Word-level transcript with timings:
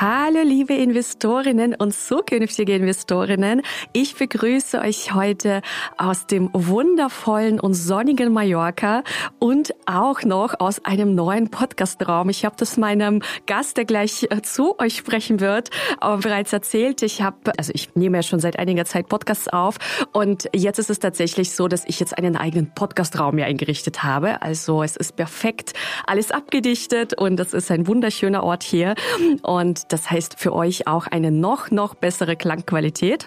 Hallo 0.00 0.42
liebe 0.44 0.74
Investorinnen 0.74 1.74
und 1.74 1.92
zukünftige 1.92 2.72
Investorinnen. 2.76 3.62
Ich 3.92 4.14
begrüße 4.14 4.78
euch 4.78 5.12
heute 5.12 5.60
aus 5.96 6.28
dem 6.28 6.50
wundervollen 6.52 7.58
und 7.58 7.74
sonnigen 7.74 8.32
Mallorca 8.32 9.02
und 9.40 9.74
auch 9.86 10.22
noch 10.22 10.60
aus 10.60 10.84
einem 10.84 11.16
neuen 11.16 11.50
Podcastraum. 11.50 12.28
Ich 12.28 12.44
habe 12.44 12.54
das 12.56 12.76
meinem 12.76 13.22
Gast, 13.46 13.76
der 13.76 13.86
gleich 13.86 14.28
äh, 14.30 14.40
zu 14.40 14.78
euch 14.78 14.98
sprechen 14.98 15.40
wird, 15.40 15.70
bereits 16.00 16.52
erzählt. 16.52 17.02
Ich 17.02 17.20
habe, 17.20 17.52
also 17.58 17.72
ich 17.74 17.96
nehme 17.96 18.18
ja 18.18 18.22
schon 18.22 18.38
seit 18.38 18.56
einiger 18.56 18.84
Zeit 18.84 19.08
Podcasts 19.08 19.48
auf 19.48 19.78
und 20.12 20.48
jetzt 20.54 20.78
ist 20.78 20.90
es 20.90 21.00
tatsächlich 21.00 21.56
so, 21.56 21.66
dass 21.66 21.82
ich 21.86 21.98
jetzt 21.98 22.16
einen 22.16 22.36
eigenen 22.36 22.72
Podcastraum 22.72 23.34
mir 23.34 23.46
eingerichtet 23.46 24.04
habe. 24.04 24.42
Also 24.42 24.84
es 24.84 24.94
ist 24.94 25.16
perfekt 25.16 25.72
alles 26.06 26.30
abgedichtet 26.30 27.18
und 27.18 27.40
es 27.40 27.52
ist 27.52 27.68
ein 27.72 27.88
wunderschöner 27.88 28.44
Ort 28.44 28.62
hier 28.62 28.94
und 29.42 29.87
das 29.88 30.10
heißt 30.10 30.38
für 30.38 30.52
euch 30.52 30.86
auch 30.86 31.06
eine 31.06 31.30
noch, 31.30 31.70
noch 31.70 31.94
bessere 31.94 32.36
Klangqualität. 32.36 33.26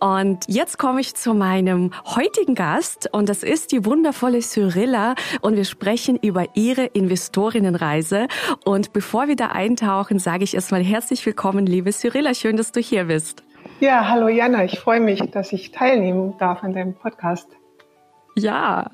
Und 0.00 0.44
jetzt 0.48 0.78
komme 0.78 1.00
ich 1.00 1.14
zu 1.14 1.34
meinem 1.34 1.90
heutigen 2.04 2.54
Gast 2.54 3.08
und 3.12 3.28
das 3.28 3.42
ist 3.42 3.72
die 3.72 3.84
wundervolle 3.84 4.40
Cyrilla 4.40 5.14
und 5.40 5.56
wir 5.56 5.64
sprechen 5.64 6.18
über 6.20 6.46
ihre 6.54 6.84
Investorinnenreise. 6.84 8.28
Und 8.64 8.92
bevor 8.92 9.28
wir 9.28 9.36
da 9.36 9.48
eintauchen, 9.48 10.18
sage 10.18 10.44
ich 10.44 10.54
erstmal 10.54 10.82
herzlich 10.82 11.24
willkommen, 11.26 11.66
liebe 11.66 11.92
Cyrilla. 11.92 12.34
Schön, 12.34 12.56
dass 12.56 12.72
du 12.72 12.80
hier 12.80 13.04
bist. 13.04 13.42
Ja, 13.80 14.08
hallo 14.08 14.28
Jana. 14.28 14.64
Ich 14.64 14.78
freue 14.78 15.00
mich, 15.00 15.20
dass 15.30 15.52
ich 15.52 15.72
teilnehmen 15.72 16.34
darf 16.38 16.62
an 16.62 16.72
deinem 16.72 16.94
Podcast. 16.94 17.48
Ja. 18.36 18.90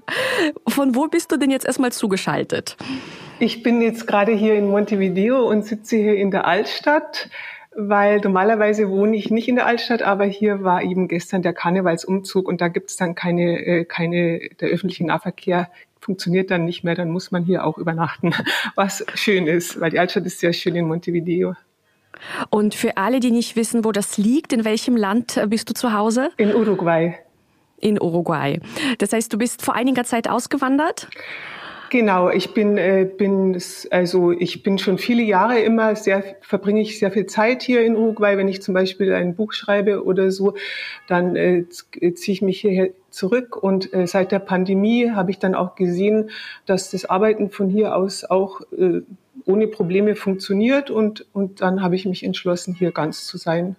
Von 0.69 0.95
wo 0.95 1.07
bist 1.09 1.33
du 1.33 1.37
denn 1.37 1.51
jetzt 1.51 1.67
erstmal 1.67 1.93
zugeschaltet? 1.93 2.77
Ich 3.41 3.63
bin 3.63 3.81
jetzt 3.81 4.07
gerade 4.07 4.33
hier 4.33 4.55
in 4.55 4.69
Montevideo 4.69 5.49
und 5.49 5.65
sitze 5.65 5.97
hier 5.97 6.15
in 6.15 6.31
der 6.31 6.47
Altstadt, 6.47 7.31
weil 7.75 8.21
normalerweise 8.21 8.91
wohne 8.91 9.17
ich 9.17 9.31
nicht 9.31 9.49
in 9.49 9.57
der 9.57 9.65
Altstadt, 9.65 10.03
aber 10.03 10.27
hier 10.27 10.63
war 10.63 10.83
eben 10.83 11.09
gestern 11.09 11.41
der 11.41 11.55
Karnevalsumzug 11.55 12.47
und 12.47 12.61
da 12.61 12.69
gibt 12.69 12.91
es 12.91 12.97
dann 12.97 13.15
keine, 13.15 13.65
äh, 13.65 13.85
keine, 13.87 14.41
der 14.61 14.69
öffentliche 14.69 15.07
Nahverkehr 15.07 15.71
funktioniert 16.03 16.51
dann 16.51 16.67
nicht 16.67 16.85
mehr, 16.85 16.95
dann 16.95 17.11
muss 17.11 17.31
man 17.31 17.43
hier 17.43 17.65
auch 17.65 17.79
übernachten, 17.79 18.35
was 18.75 19.07
schön 19.15 19.47
ist, 19.47 19.81
weil 19.81 19.91
die 19.91 19.99
Altstadt 19.99 20.27
ist 20.27 20.41
sehr 20.41 20.53
schön 20.53 20.77
in 20.77 20.87
Montevideo. 20.87 21.55
Und 22.51 22.75
für 22.75 22.99
alle, 22.99 23.21
die 23.21 23.31
nicht 23.31 23.57
wissen, 23.57 23.87
wo 23.87 23.93
das 23.93 24.19
liegt, 24.19 24.53
in 24.53 24.67
welchem 24.67 24.97
Land 24.97 25.41
bist 25.49 25.71
du 25.71 25.73
zu 25.73 25.95
Hause? 25.95 26.29
In 26.37 26.55
Uruguay. 26.55 27.15
In 27.79 27.99
Uruguay. 27.99 28.61
Das 28.99 29.15
heißt, 29.15 29.33
du 29.33 29.39
bist 29.39 29.63
vor 29.63 29.75
einiger 29.75 30.05
Zeit 30.05 30.29
ausgewandert? 30.29 31.09
Genau, 31.91 32.31
ich 32.31 32.55
bin, 32.55 32.79
äh, 32.79 33.05
bin 33.05 33.61
also 33.91 34.31
ich 34.31 34.63
bin 34.63 34.79
schon 34.79 34.97
viele 34.97 35.25
Jahre 35.25 35.59
immer 35.59 35.97
sehr 35.97 36.37
verbringe 36.41 36.81
ich 36.81 37.01
sehr 37.01 37.11
viel 37.11 37.27
Zeit 37.27 37.65
hier 37.65 37.85
in 37.85 37.97
Uruguay. 37.97 38.37
Wenn 38.37 38.47
ich 38.47 38.63
zum 38.63 38.75
Beispiel 38.75 39.13
ein 39.13 39.35
Buch 39.35 39.53
schreibe 39.53 40.05
oder 40.05 40.31
so, 40.31 40.55
dann 41.09 41.35
äh, 41.35 41.65
ziehe 41.69 42.33
ich 42.33 42.43
mich 42.43 42.61
hierher 42.61 42.91
zurück. 43.11 43.61
Und 43.61 43.93
äh, 43.93 44.07
seit 44.07 44.31
der 44.31 44.39
Pandemie 44.39 45.11
habe 45.11 45.33
ich 45.33 45.41
dann 45.41 45.57
auch 45.57 45.75
gesehen, 45.75 46.31
dass 46.65 46.93
das 46.93 47.07
Arbeiten 47.07 47.51
von 47.51 47.69
hier 47.69 47.97
aus 47.97 48.25
auch 48.25 48.61
äh, 48.71 49.01
ohne 49.45 49.67
Probleme 49.67 50.15
funktioniert. 50.15 50.91
Und 50.91 51.27
und 51.33 51.61
dann 51.61 51.83
habe 51.83 51.97
ich 51.97 52.07
mich 52.07 52.23
entschlossen, 52.23 52.73
hier 52.73 52.93
ganz 52.93 53.27
zu 53.27 53.37
sein. 53.37 53.75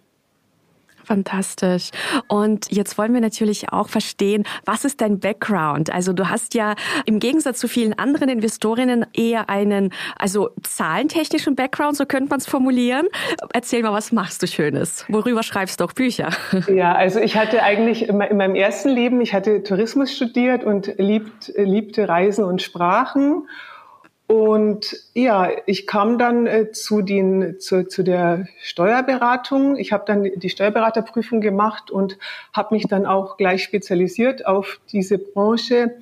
Fantastisch. 1.04 1.90
Und 2.28 2.72
jetzt 2.72 2.98
wollen 2.98 3.14
wir 3.14 3.22
natürlich 3.22 3.72
auch 3.72 3.90
verstehen, 3.90 4.44
was 4.66 4.86
ist 4.86 5.02
dein 5.02 5.20
Background? 5.20 5.92
Also 5.92 6.14
du 6.14 6.30
hast 6.30 6.54
ja 6.54 6.76
im 7.06 7.20
Gegensatz 7.20 7.60
zu 7.60 7.68
vielen 7.68 7.98
anderen 7.98 8.30
Investorinnen 8.30 9.06
eher 9.14 9.50
einen, 9.50 9.92
also 10.18 10.50
zahlentechnischen 10.64 11.56
Background, 11.56 11.98
so 11.98 12.06
könnte 12.06 12.30
man 12.30 12.40
es 12.40 12.48
formulieren. 12.48 13.08
Erzähl 13.54 13.84
mal, 13.84 13.94
was 13.94 14.12
machst 14.12 14.42
du 14.44 14.48
Schönes? 14.48 15.06
Worüber 15.08 15.44
schreibst 15.44 15.80
du 15.80 15.86
auch 15.86 15.94
Bücher? 15.94 16.30
Ja, 16.72 16.94
also 16.94 17.20
ich 17.20 17.36
hatte 17.36 17.64
eigentlich 17.64 18.08
in 18.08 18.18
meinem 18.18 18.56
ersten 18.56 18.90
Leben, 18.90 19.20
ich 19.20 19.34
hatte 19.34 19.64
Tourismus 19.64 20.16
studiert 20.16 20.64
und 20.64 20.94
liebt, 20.98 21.52
liebte 21.58 22.08
Reisen 22.08 22.46
und 22.46 22.62
Sprachen 22.62 23.48
und 24.32 24.96
ja, 25.14 25.50
ich 25.66 25.86
kam 25.88 26.18
dann 26.18 26.48
äh, 26.48 26.72
zu, 26.72 27.02
den, 27.02 27.60
zu, 27.60 27.86
zu 27.86 28.02
der 28.02 28.48
Steuerberatung. 28.62 29.76
Ich 29.76 29.92
habe 29.92 30.06
dann 30.08 30.24
die 30.24 30.50
Steuerberaterprüfung 30.50 31.42
gemacht 31.42 31.92
und 31.92 32.18
habe 32.54 32.76
mich 32.76 32.88
dann 32.88 33.06
auch 33.06 33.36
gleich 33.36 33.62
spezialisiert 33.62 34.46
auf 34.48 34.80
diese 34.90 35.18
Branche. 35.18 35.98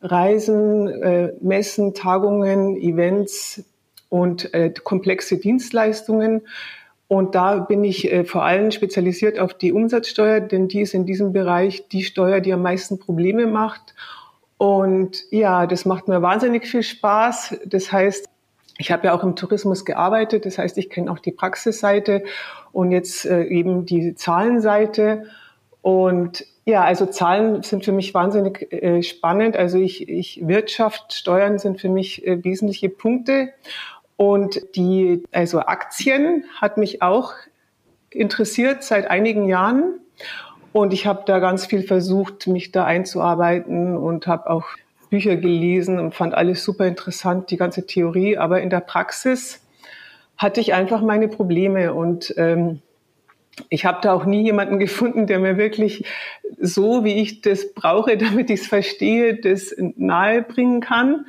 Reisen, 0.00 0.88
äh, 0.88 1.34
Messen, 1.42 1.92
Tagungen, 1.92 2.78
Events 2.78 3.62
und 4.08 4.54
äh, 4.54 4.72
komplexe 4.82 5.36
Dienstleistungen. 5.36 6.46
Und 7.08 7.34
da 7.34 7.58
bin 7.58 7.84
ich 7.84 8.10
äh, 8.10 8.24
vor 8.24 8.42
allem 8.42 8.70
spezialisiert 8.70 9.38
auf 9.38 9.52
die 9.52 9.74
Umsatzsteuer, 9.74 10.40
denn 10.40 10.68
die 10.68 10.80
ist 10.80 10.94
in 10.94 11.04
diesem 11.04 11.34
Bereich 11.34 11.88
die 11.88 12.04
Steuer, 12.04 12.40
die 12.40 12.54
am 12.54 12.62
meisten 12.62 12.98
Probleme 12.98 13.46
macht. 13.46 13.94
Und 14.58 15.24
ja, 15.30 15.66
das 15.66 15.84
macht 15.84 16.08
mir 16.08 16.22
wahnsinnig 16.22 16.66
viel 16.66 16.82
Spaß. 16.82 17.58
Das 17.66 17.92
heißt, 17.92 18.28
ich 18.78 18.90
habe 18.90 19.06
ja 19.06 19.14
auch 19.14 19.22
im 19.22 19.36
Tourismus 19.36 19.84
gearbeitet, 19.84 20.44
das 20.44 20.58
heißt, 20.58 20.76
ich 20.78 20.90
kenne 20.90 21.10
auch 21.10 21.18
die 21.18 21.32
Praxisseite 21.32 22.24
und 22.72 22.92
jetzt 22.92 23.24
äh, 23.24 23.44
eben 23.44 23.86
die 23.86 24.14
Zahlenseite. 24.14 25.24
Und 25.80 26.44
ja, 26.64 26.82
also 26.82 27.06
Zahlen 27.06 27.62
sind 27.62 27.84
für 27.84 27.92
mich 27.92 28.12
wahnsinnig 28.12 28.72
äh, 28.72 29.02
spannend. 29.02 29.56
Also 29.56 29.78
ich, 29.78 30.08
ich 30.08 30.46
Wirtschaft, 30.46 31.12
Steuern 31.12 31.58
sind 31.58 31.80
für 31.80 31.88
mich 31.88 32.26
äh, 32.26 32.42
wesentliche 32.44 32.88
Punkte. 32.88 33.50
Und 34.16 34.60
die, 34.74 35.22
also 35.30 35.60
Aktien 35.60 36.44
hat 36.60 36.76
mich 36.76 37.02
auch 37.02 37.34
interessiert 38.10 38.82
seit 38.82 39.08
einigen 39.08 39.46
Jahren. 39.46 40.00
Und 40.76 40.92
ich 40.92 41.06
habe 41.06 41.22
da 41.24 41.38
ganz 41.38 41.64
viel 41.64 41.82
versucht, 41.82 42.48
mich 42.48 42.70
da 42.70 42.84
einzuarbeiten 42.84 43.96
und 43.96 44.26
habe 44.26 44.50
auch 44.50 44.66
Bücher 45.08 45.36
gelesen 45.36 45.98
und 45.98 46.14
fand 46.14 46.34
alles 46.34 46.62
super 46.62 46.86
interessant, 46.86 47.50
die 47.50 47.56
ganze 47.56 47.86
Theorie. 47.86 48.36
Aber 48.36 48.60
in 48.60 48.68
der 48.68 48.80
Praxis 48.80 49.62
hatte 50.36 50.60
ich 50.60 50.74
einfach 50.74 51.00
meine 51.00 51.28
Probleme 51.28 51.94
und 51.94 52.34
ähm, 52.36 52.82
ich 53.70 53.86
habe 53.86 54.00
da 54.02 54.12
auch 54.12 54.26
nie 54.26 54.42
jemanden 54.42 54.78
gefunden, 54.86 55.26
der 55.26 55.38
mir 55.38 55.56
wirklich 55.56 56.04
so, 56.60 57.04
wie 57.04 57.22
ich 57.22 57.40
das 57.40 57.72
brauche, 57.72 58.16
damit 58.18 58.50
ich 58.50 58.60
es 58.60 58.66
verstehe, 58.66 59.34
das 59.34 59.74
nahe 59.78 60.42
bringen 60.42 60.82
kann. 60.82 61.24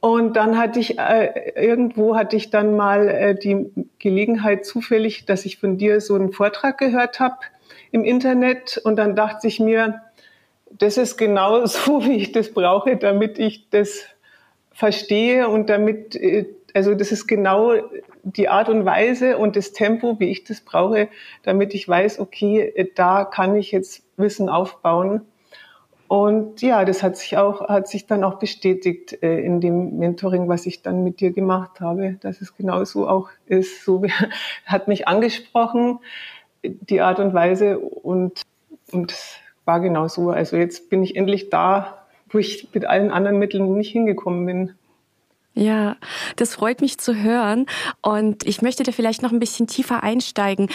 Und 0.00 0.36
dann 0.36 0.58
hatte 0.58 0.78
ich 0.78 0.98
äh, 0.98 1.52
irgendwo 1.56 2.16
hatte 2.16 2.36
ich 2.36 2.50
dann 2.50 2.76
mal 2.76 3.08
äh, 3.08 3.34
die 3.34 3.72
Gelegenheit 3.98 4.66
zufällig, 4.66 5.24
dass 5.24 5.46
ich 5.46 5.56
von 5.56 5.78
dir 5.78 6.02
so 6.02 6.16
einen 6.16 6.32
Vortrag 6.32 6.76
gehört 6.76 7.18
habe 7.18 7.38
im 7.90 8.04
Internet 8.04 8.80
und 8.84 8.96
dann 8.96 9.16
dachte 9.16 9.46
ich 9.46 9.60
mir, 9.60 10.02
das 10.70 10.96
ist 10.98 11.16
genau 11.16 11.66
so, 11.66 12.04
wie 12.04 12.16
ich 12.16 12.32
das 12.32 12.52
brauche, 12.52 12.96
damit 12.96 13.38
ich 13.38 13.68
das 13.70 14.04
verstehe 14.72 15.48
und 15.48 15.68
damit, 15.68 16.14
äh, 16.16 16.46
also 16.74 16.94
das 16.94 17.12
ist 17.12 17.26
genau 17.26 17.74
die 18.22 18.48
Art 18.48 18.68
und 18.68 18.84
Weise 18.84 19.38
und 19.38 19.56
das 19.56 19.72
Tempo, 19.72 20.20
wie 20.20 20.30
ich 20.30 20.44
das 20.44 20.60
brauche, 20.60 21.08
damit 21.42 21.74
ich 21.74 21.88
weiß, 21.88 22.20
okay, 22.20 22.90
da 22.94 23.24
kann 23.24 23.56
ich 23.56 23.72
jetzt 23.72 24.02
Wissen 24.16 24.48
aufbauen. 24.48 25.22
Und 26.08 26.62
ja, 26.62 26.86
das 26.86 27.02
hat 27.02 27.18
sich 27.18 27.36
auch, 27.36 27.68
hat 27.68 27.86
sich 27.86 28.06
dann 28.06 28.24
auch 28.24 28.38
bestätigt 28.38 29.22
äh, 29.22 29.40
in 29.40 29.60
dem 29.60 29.98
Mentoring, 29.98 30.48
was 30.48 30.64
ich 30.64 30.80
dann 30.80 31.04
mit 31.04 31.20
dir 31.20 31.32
gemacht 31.32 31.80
habe, 31.80 32.16
dass 32.22 32.40
es 32.40 32.56
genau 32.56 32.82
so 32.84 33.06
auch 33.06 33.28
ist. 33.46 33.84
So 33.84 34.02
hat 34.64 34.88
mich 34.88 35.06
angesprochen 35.06 35.98
die 36.64 37.00
Art 37.00 37.20
und 37.20 37.34
Weise 37.34 37.78
und, 37.78 38.42
und 38.92 39.14
war 39.64 39.80
genau 39.80 40.08
so. 40.08 40.30
Also 40.30 40.56
jetzt 40.56 40.90
bin 40.90 41.02
ich 41.02 41.16
endlich 41.16 41.50
da, 41.50 42.06
wo 42.30 42.38
ich 42.38 42.68
mit 42.72 42.86
allen 42.86 43.10
anderen 43.10 43.38
Mitteln 43.38 43.76
nicht 43.76 43.92
hingekommen 43.92 44.46
bin. 44.46 44.74
Ja, 45.58 45.96
das 46.36 46.54
freut 46.54 46.80
mich 46.80 46.98
zu 46.98 47.16
hören. 47.16 47.66
Und 48.00 48.46
ich 48.46 48.62
möchte 48.62 48.84
da 48.84 48.92
vielleicht 48.92 49.22
noch 49.22 49.32
ein 49.32 49.40
bisschen 49.40 49.66
tiefer 49.66 50.04
einsteigen. 50.04 50.68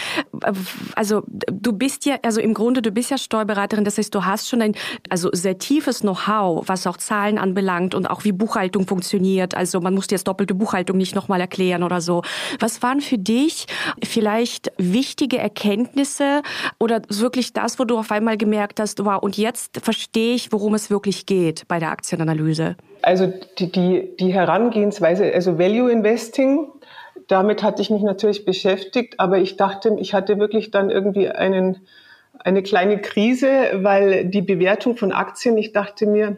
Also 0.94 1.22
du 1.26 1.72
bist 1.72 2.04
ja, 2.04 2.18
also 2.22 2.38
im 2.38 2.52
Grunde, 2.52 2.82
du 2.82 2.90
bist 2.90 3.10
ja 3.10 3.16
Steuerberaterin. 3.16 3.86
Das 3.86 3.96
heißt, 3.96 4.14
du 4.14 4.26
hast 4.26 4.46
schon 4.46 4.60
ein, 4.60 4.74
also 5.08 5.30
sehr 5.32 5.56
tiefes 5.56 6.00
Know-how, 6.00 6.68
was 6.68 6.86
auch 6.86 6.98
Zahlen 6.98 7.38
anbelangt 7.38 7.94
und 7.94 8.10
auch 8.10 8.24
wie 8.24 8.32
Buchhaltung 8.32 8.86
funktioniert. 8.86 9.54
Also 9.54 9.80
man 9.80 9.94
muss 9.94 10.06
dir 10.06 10.16
jetzt 10.16 10.28
doppelte 10.28 10.54
Buchhaltung 10.54 10.98
nicht 10.98 11.14
nochmal 11.14 11.40
erklären 11.40 11.82
oder 11.82 12.02
so. 12.02 12.20
Was 12.60 12.82
waren 12.82 13.00
für 13.00 13.16
dich 13.16 13.64
vielleicht 14.04 14.70
wichtige 14.76 15.38
Erkenntnisse 15.38 16.42
oder 16.78 17.00
wirklich 17.08 17.54
das, 17.54 17.78
wo 17.78 17.84
du 17.84 17.96
auf 17.96 18.10
einmal 18.10 18.36
gemerkt 18.36 18.80
hast, 18.80 19.02
wow, 19.02 19.22
und 19.22 19.38
jetzt 19.38 19.80
verstehe 19.82 20.34
ich, 20.34 20.52
worum 20.52 20.74
es 20.74 20.90
wirklich 20.90 21.24
geht 21.24 21.66
bei 21.68 21.78
der 21.78 21.90
Aktienanalyse? 21.90 22.76
Also 23.04 23.32
die, 23.58 23.70
die, 23.70 24.16
die 24.18 24.32
Herangehensweise, 24.32 25.32
also 25.32 25.58
Value 25.58 25.90
Investing, 25.90 26.68
damit 27.28 27.62
hatte 27.62 27.82
ich 27.82 27.90
mich 27.90 28.02
natürlich 28.02 28.44
beschäftigt, 28.44 29.20
aber 29.20 29.38
ich 29.38 29.56
dachte, 29.56 29.96
ich 29.98 30.14
hatte 30.14 30.38
wirklich 30.38 30.70
dann 30.70 30.90
irgendwie 30.90 31.28
einen, 31.28 31.86
eine 32.38 32.62
kleine 32.62 33.00
Krise, 33.00 33.48
weil 33.74 34.24
die 34.26 34.42
Bewertung 34.42 34.96
von 34.96 35.12
Aktien, 35.12 35.56
ich 35.56 35.72
dachte 35.72 36.06
mir, 36.06 36.36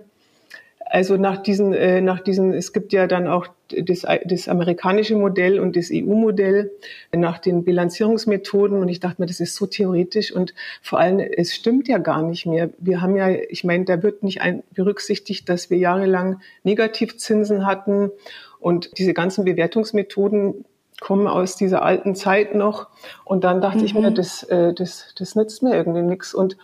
also 0.88 1.16
nach 1.16 1.42
diesen, 1.42 1.72
äh, 1.72 2.00
nach 2.00 2.20
diesen, 2.20 2.52
es 2.52 2.72
gibt 2.72 2.92
ja 2.92 3.06
dann 3.06 3.26
auch 3.26 3.48
das, 3.68 4.06
das 4.24 4.48
amerikanische 4.48 5.16
Modell 5.16 5.58
und 5.58 5.74
das 5.74 5.90
EU-Modell 5.92 6.70
nach 7.12 7.38
den 7.38 7.64
Bilanzierungsmethoden 7.64 8.78
und 8.78 8.88
ich 8.88 9.00
dachte 9.00 9.20
mir, 9.20 9.26
das 9.26 9.40
ist 9.40 9.56
so 9.56 9.66
theoretisch 9.66 10.32
und 10.32 10.54
vor 10.82 11.00
allem, 11.00 11.18
es 11.18 11.54
stimmt 11.54 11.88
ja 11.88 11.98
gar 11.98 12.22
nicht 12.22 12.46
mehr. 12.46 12.70
Wir 12.78 13.00
haben 13.00 13.16
ja, 13.16 13.28
ich 13.28 13.64
meine, 13.64 13.84
da 13.84 14.02
wird 14.02 14.22
nicht 14.22 14.40
ein, 14.40 14.62
berücksichtigt, 14.74 15.48
dass 15.48 15.70
wir 15.70 15.78
jahrelang 15.78 16.40
Negativzinsen 16.62 17.66
hatten 17.66 18.12
und 18.60 18.96
diese 18.98 19.12
ganzen 19.12 19.44
Bewertungsmethoden 19.44 20.64
kommen 21.00 21.26
aus 21.26 21.56
dieser 21.56 21.82
alten 21.82 22.14
Zeit 22.14 22.54
noch 22.54 22.88
und 23.24 23.44
dann 23.44 23.60
dachte 23.60 23.78
mhm. 23.78 23.84
ich 23.84 23.94
mir, 23.94 24.10
mhm. 24.10 24.14
das, 24.14 24.44
äh, 24.44 24.72
das, 24.72 25.14
das 25.18 25.34
nützt 25.34 25.62
mir 25.62 25.74
irgendwie 25.74 26.02
nichts 26.02 26.32
und 26.32 26.56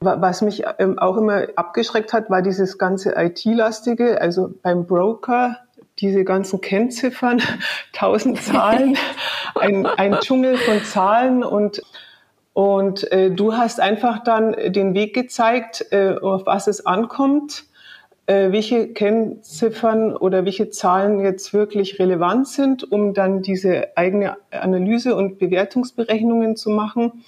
was 0.00 0.40
mich 0.40 0.62
ähm, 0.78 0.98
auch 0.98 1.16
immer 1.16 1.46
abgeschreckt 1.56 2.12
hat, 2.12 2.30
war 2.30 2.40
dieses 2.40 2.78
ganze 2.78 3.14
IT-lastige, 3.16 4.20
also 4.20 4.50
beim 4.62 4.86
Broker, 4.86 5.58
diese 5.98 6.24
ganzen 6.24 6.60
Kennziffern, 6.60 7.42
tausend 7.92 8.40
Zahlen, 8.40 8.96
ein, 9.54 9.86
ein 9.86 10.18
Dschungel 10.20 10.56
von 10.56 10.82
Zahlen 10.84 11.44
und 11.44 11.82
und 12.52 13.10
äh, 13.12 13.30
du 13.30 13.54
hast 13.54 13.80
einfach 13.80 14.24
dann 14.24 14.54
den 14.72 14.92
Weg 14.92 15.14
gezeigt, 15.14 15.86
äh, 15.92 16.16
auf 16.20 16.46
was 16.46 16.66
es 16.66 16.84
ankommt, 16.84 17.64
äh, 18.26 18.50
welche 18.50 18.92
Kennziffern 18.92 20.16
oder 20.16 20.44
welche 20.44 20.68
Zahlen 20.68 21.20
jetzt 21.20 21.54
wirklich 21.54 22.00
relevant 22.00 22.48
sind, 22.48 22.90
um 22.90 23.14
dann 23.14 23.42
diese 23.42 23.96
eigene 23.96 24.36
Analyse 24.50 25.14
und 25.14 25.38
Bewertungsberechnungen 25.38 26.56
zu 26.56 26.70
machen. 26.70 27.24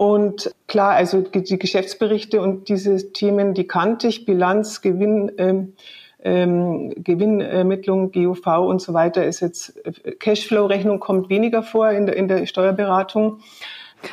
Und 0.00 0.54
klar, 0.66 0.92
also 0.92 1.20
die 1.20 1.58
Geschäftsberichte 1.58 2.40
und 2.40 2.70
diese 2.70 3.12
Themen, 3.12 3.52
die 3.52 3.66
kannte 3.66 4.08
ich, 4.08 4.24
Bilanz, 4.24 4.80
Gewinn, 4.80 5.30
ähm, 5.36 5.74
ähm, 6.22 6.94
Gewinnermittlung, 6.96 8.10
GUV 8.10 8.46
und 8.66 8.80
so 8.80 8.94
weiter 8.94 9.26
ist 9.26 9.40
jetzt, 9.40 9.76
äh, 9.84 10.12
Cashflow-Rechnung 10.12 11.00
kommt 11.00 11.28
weniger 11.28 11.62
vor 11.62 11.90
in 11.90 12.06
der, 12.06 12.16
in 12.16 12.28
der 12.28 12.46
Steuerberatung. 12.46 13.40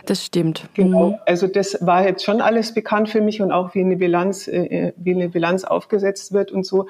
Das 0.06 0.25
stimmt. 0.25 0.68
Genau. 0.74 1.12
Mhm. 1.12 1.16
Also 1.25 1.48
das 1.48 1.78
war 1.80 2.06
jetzt 2.06 2.25
schon 2.25 2.42
alles 2.42 2.74
bekannt 2.74 3.07
für 3.07 3.22
mich 3.22 3.42
und 3.42 3.54
auch 3.54 3.74
wie 3.74 3.80
eine 3.80 3.95
Bilanz, 3.95 4.50
äh, 4.50 4.92
wie 4.98 5.13
eine 5.13 5.30
Bilanz 5.30 5.63
aufgesetzt 5.63 6.34
wird 6.34 6.51
und 6.51 6.66
so. 6.66 6.88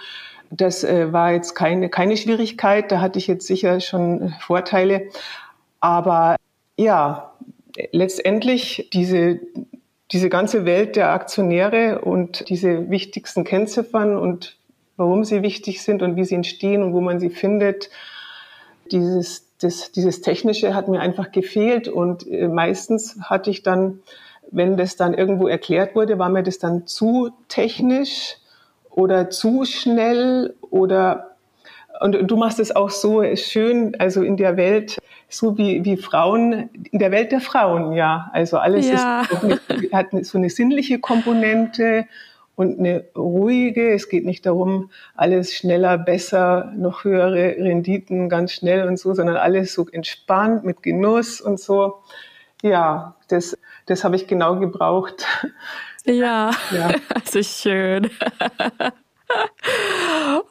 Das 0.50 0.84
äh, 0.84 1.14
war 1.14 1.34
jetzt 1.34 1.54
keine, 1.54 1.90
keine 1.90 2.18
Schwierigkeit. 2.18 2.92
Da 2.92 3.00
hatte 3.00 3.20
ich 3.20 3.28
jetzt 3.28 3.46
sicher 3.46 3.80
schon 3.80 4.34
Vorteile. 4.40 5.10
Aber 5.82 6.38
ja, 6.78 7.34
letztendlich 7.92 8.90
diese, 8.94 9.40
diese 10.12 10.30
ganze 10.30 10.66
Welt 10.66 10.96
der 10.96 11.12
Aktionäre 11.12 12.02
und 12.02 12.50
diese 12.50 12.90
wichtigsten 12.90 13.44
Kennziffern 13.44 14.18
und 14.18 14.58
warum 14.96 15.24
sie 15.24 15.44
wichtig 15.44 15.82
sind 15.84 16.02
und 16.02 16.16
wie 16.16 16.26
sie 16.26 16.36
entstehen 16.36 16.82
und 16.82 16.94
wo 16.94 17.02
man 17.02 17.20
sie 17.20 17.30
findet, 17.30 17.90
dieses, 18.92 19.48
das, 19.60 19.92
dieses 19.92 20.22
Technische 20.22 20.74
hat 20.74 20.88
mir 20.88 21.00
einfach 21.00 21.32
gefehlt 21.32 21.88
und 21.88 22.28
äh, 22.28 22.48
meistens 22.48 23.18
hatte 23.22 23.50
ich 23.50 23.64
dann, 23.64 24.00
wenn 24.50 24.78
das 24.78 24.96
dann 24.96 25.14
irgendwo 25.14 25.48
erklärt 25.48 25.96
wurde, 25.96 26.18
war 26.20 26.30
mir 26.30 26.44
das 26.44 26.58
dann 26.58 26.88
zu 26.88 27.32
technisch 27.48 28.38
oder 28.90 29.30
zu 29.30 29.66
schnell 29.66 30.56
oder 30.62 31.37
und 32.00 32.14
du 32.14 32.38
machst 32.38 32.60
es 32.60 32.76
auch 32.76 32.90
so 32.90 33.24
schön, 33.36 33.96
also 34.00 34.22
in 34.22 34.38
der 34.38 34.58
Welt 34.58 34.98
so 35.30 35.58
wie, 35.58 35.84
wie 35.84 35.98
Frauen, 35.98 36.70
in 36.92 37.00
der 37.00 37.12
Welt 37.12 37.32
der 37.32 37.42
Frauen, 37.42 37.94
ja. 37.94 38.30
Also 38.34 38.58
alles 38.58 38.88
ja. 38.88 39.22
ist, 39.22 39.94
hat 39.94 40.08
so 40.22 40.38
eine 40.38 40.50
sinnliche 40.50 41.00
Komponente 41.00 42.06
und 42.56 42.80
eine 42.80 43.06
ruhige. 43.16 43.94
Es 43.94 44.10
geht 44.10 44.26
nicht 44.26 44.46
darum, 44.46 44.90
alles 45.16 45.54
schneller, 45.54 45.98
besser, 45.98 46.74
noch 46.76 47.04
höhere 47.04 47.56
Renditen 47.58 48.30
ganz 48.30 48.54
schnell 48.54 48.88
und 48.88 48.98
so, 48.98 49.14
sondern 49.14 49.36
alles 49.36 49.74
so 49.74 49.88
entspannt 49.90 50.64
mit 50.64 50.82
Genuss 50.82 51.42
und 51.42 51.60
so. 51.60 52.00
Ja, 52.64 53.16
das, 53.28 53.58
das 53.86 54.04
habe 54.04 54.16
ich 54.16 54.28
genau 54.28 54.60
gebraucht. 54.60 55.26
Ja, 56.06 56.52
ja. 56.72 56.92
also 57.14 57.44
schön. 57.44 58.10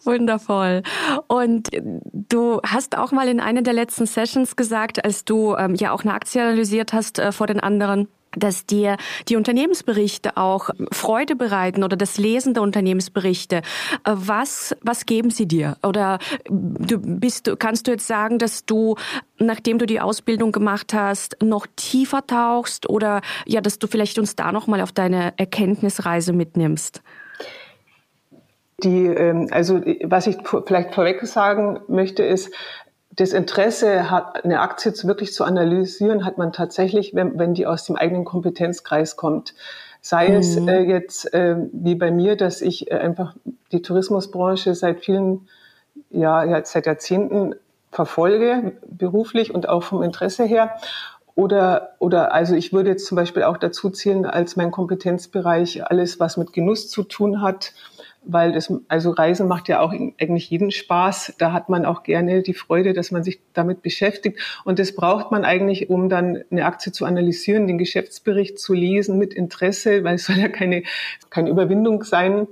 Wundervoll. 0.07 0.83
Und 1.27 1.69
du 2.13 2.61
hast 2.65 2.97
auch 2.97 3.13
mal 3.13 3.29
in 3.29 3.41
einer 3.41 3.63
der 3.63 3.73
letzten 3.73 4.07
Sessions 4.07 4.57
gesagt, 4.57 5.05
als 5.05 5.25
du 5.25 5.55
ähm, 5.57 5.75
ja 5.75 5.93
auch 5.93 6.03
eine 6.03 6.15
Aktie 6.15 6.43
analysiert 6.43 6.93
hast 6.93 7.19
äh, 7.19 7.33
vor 7.33 7.47
den 7.47 7.61
anderen, 7.61 8.09
dass 8.37 8.67
dir 8.67 8.97
die 9.29 9.37
Unternehmensberichte 9.37 10.37
auch 10.37 10.71
Freude 10.93 11.37
bereiten 11.37 11.83
oder 11.83 11.97
das 11.97 12.19
Lesen 12.19 12.55
der 12.55 12.63
Unternehmensberichte. 12.63 13.57
Äh, 13.57 13.63
was, 14.05 14.77
was 14.83 15.07
geben 15.07 15.31
sie 15.31 15.47
dir? 15.47 15.77
Oder 15.83 16.19
du 16.49 16.99
bist, 16.99 17.51
kannst 17.59 17.87
du 17.87 17.93
jetzt 17.93 18.07
sagen, 18.07 18.39
dass 18.39 18.65
du, 18.65 18.97
nachdem 19.39 19.79
du 19.79 19.87
die 19.87 20.01
Ausbildung 20.01 20.53
gemacht 20.53 20.95
hast, 20.95 21.37
noch 21.43 21.67
tiefer 21.77 22.27
tauchst 22.27 22.89
oder 22.89 23.21
ja, 23.47 23.61
dass 23.61 23.79
du 23.79 23.87
vielleicht 23.87 24.19
uns 24.19 24.37
da 24.37 24.53
noch 24.53 24.67
mal 24.67 24.81
auf 24.81 24.93
deine 24.93 25.33
Erkenntnisreise 25.37 26.33
mitnimmst? 26.33 27.03
Die, 28.83 29.07
ähm, 29.07 29.49
also 29.51 29.81
was 30.05 30.27
ich 30.27 30.37
vielleicht 30.67 30.95
vorweg 30.95 31.27
sagen 31.27 31.81
möchte, 31.89 32.23
ist, 32.23 32.53
das 33.11 33.33
Interesse 33.33 34.11
hat, 34.11 34.45
eine 34.45 34.61
Aktie 34.61 34.93
wirklich 35.05 35.33
zu 35.33 35.45
analysieren, 35.45 36.25
hat 36.25 36.37
man 36.37 36.53
tatsächlich, 36.53 37.15
wenn, 37.15 37.39
wenn 37.39 37.55
die 37.55 37.67
aus 37.67 37.87
dem 37.87 37.97
eigenen 37.97 38.27
Kompetenzkreis 38.27 39.17
kommt. 39.17 39.55
Sei 40.03 40.29
mhm. 40.29 40.35
es 40.37 40.57
äh, 40.57 40.81
jetzt 40.81 41.33
äh, 41.33 41.57
wie 41.73 41.95
bei 41.95 42.11
mir, 42.11 42.37
dass 42.37 42.61
ich 42.61 42.91
äh, 42.91 42.95
einfach 42.95 43.35
die 43.73 43.81
Tourismusbranche 43.81 44.75
seit 44.75 45.01
vielen, 45.01 45.49
ja, 46.11 46.45
ja, 46.45 46.63
seit 46.65 46.85
Jahrzehnten 46.85 47.55
verfolge, 47.91 48.73
beruflich 48.87 49.55
und 49.55 49.69
auch 49.69 49.83
vom 49.83 50.03
Interesse 50.03 50.45
her. 50.45 50.77
Oder, 51.35 51.95
oder 51.99 52.33
also 52.33 52.55
ich 52.55 52.73
würde 52.73 52.91
jetzt 52.91 53.07
zum 53.07 53.17
Beispiel 53.17 53.45
auch 53.45 53.57
dazu 53.57 53.89
zählen, 53.91 54.27
als 54.27 54.57
mein 54.57 54.71
Kompetenzbereich 54.71 55.85
alles, 55.91 56.21
was 56.21 56.37
mit 56.37 56.53
Genuss 56.53 56.89
zu 56.89 57.03
tun 57.03 57.41
hat, 57.41 57.73
weil 58.27 58.53
das, 58.53 58.73
also 58.89 59.11
Reisen 59.11 59.49
macht 59.49 59.69
ja 59.69 59.81
auch 59.81 59.93
eigentlich 59.93 60.51
jeden 60.51 60.71
Spaß. 60.71 61.35
Da 61.39 61.53
hat 61.53 61.69
man 61.69 61.85
auch 61.85 62.03
gerne 62.03 62.43
die 62.43 62.55
Freude, 62.55 62.93
dass 62.93 63.11
man 63.11 63.23
sich 63.23 63.41
damit 63.53 63.83
beschäftigt. 63.83 64.39
Und 64.65 64.79
das 64.79 64.95
braucht 64.95 65.31
man 65.31 65.45
eigentlich, 65.45 65.89
um 65.91 66.09
dann 66.09 66.43
eine 66.51 66.67
Aktie 66.67 66.93
zu 66.93 67.05
analysieren, 67.05 67.67
den 67.67 67.79
Geschäftsbericht 67.79 68.59
zu 68.59 68.75
lesen 68.75 69.19
mit 69.19 69.33
Interesse, 69.33 70.05
weil 70.05 70.17
es 70.17 70.27
soll 70.27 70.37
ja 70.37 70.49
keine, 70.49 70.83
keine 71.31 71.51
Überwindung 71.51 72.03
sein. 72.03 72.47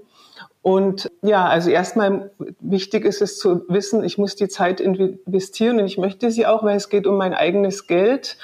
Und 0.62 1.11
ja, 1.21 1.47
also 1.47 1.69
erstmal 1.69 2.31
wichtig 2.59 3.04
ist 3.04 3.21
es 3.21 3.38
zu 3.38 3.69
wissen, 3.69 4.02
ich 4.02 4.16
muss 4.16 4.35
die 4.35 4.49
Zeit 4.49 4.81
investieren 4.81 5.78
und 5.78 5.85
ich 5.85 5.99
möchte 5.99 6.31
sie 6.31 6.47
auch, 6.47 6.62
weil 6.62 6.76
es 6.78 6.88
geht 6.88 7.07
um 7.07 7.19
mein 7.19 7.35
eigenes 7.35 7.87
Geld. 7.87 8.38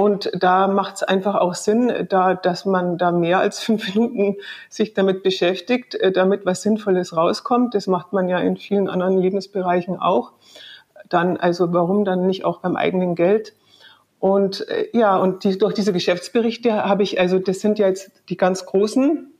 Und 0.00 0.30
da 0.32 0.66
macht 0.66 0.94
es 0.94 1.02
einfach 1.02 1.34
auch 1.34 1.54
Sinn, 1.54 1.92
da, 2.08 2.32
dass 2.32 2.64
man 2.64 2.96
da 2.96 3.12
mehr 3.12 3.38
als 3.38 3.60
fünf 3.60 3.86
Minuten 3.94 4.38
sich 4.70 4.94
damit 4.94 5.22
beschäftigt, 5.22 5.94
äh, 5.94 6.10
damit 6.10 6.46
was 6.46 6.62
Sinnvolles 6.62 7.14
rauskommt. 7.14 7.74
Das 7.74 7.86
macht 7.86 8.14
man 8.14 8.26
ja 8.26 8.38
in 8.38 8.56
vielen 8.56 8.88
anderen 8.88 9.18
Lebensbereichen 9.18 9.98
auch. 9.98 10.32
Dann, 11.10 11.36
also 11.36 11.74
warum 11.74 12.06
dann 12.06 12.26
nicht 12.26 12.46
auch 12.46 12.60
beim 12.60 12.76
eigenen 12.76 13.14
Geld? 13.14 13.52
Und 14.20 14.66
äh, 14.70 14.88
ja, 14.94 15.18
und 15.18 15.44
die, 15.44 15.58
durch 15.58 15.74
diese 15.74 15.92
Geschäftsberichte 15.92 16.82
habe 16.86 17.02
ich, 17.02 17.20
also 17.20 17.38
das 17.38 17.60
sind 17.60 17.78
ja 17.78 17.86
jetzt 17.86 18.10
die 18.30 18.38
ganz 18.38 18.64
großen 18.64 19.30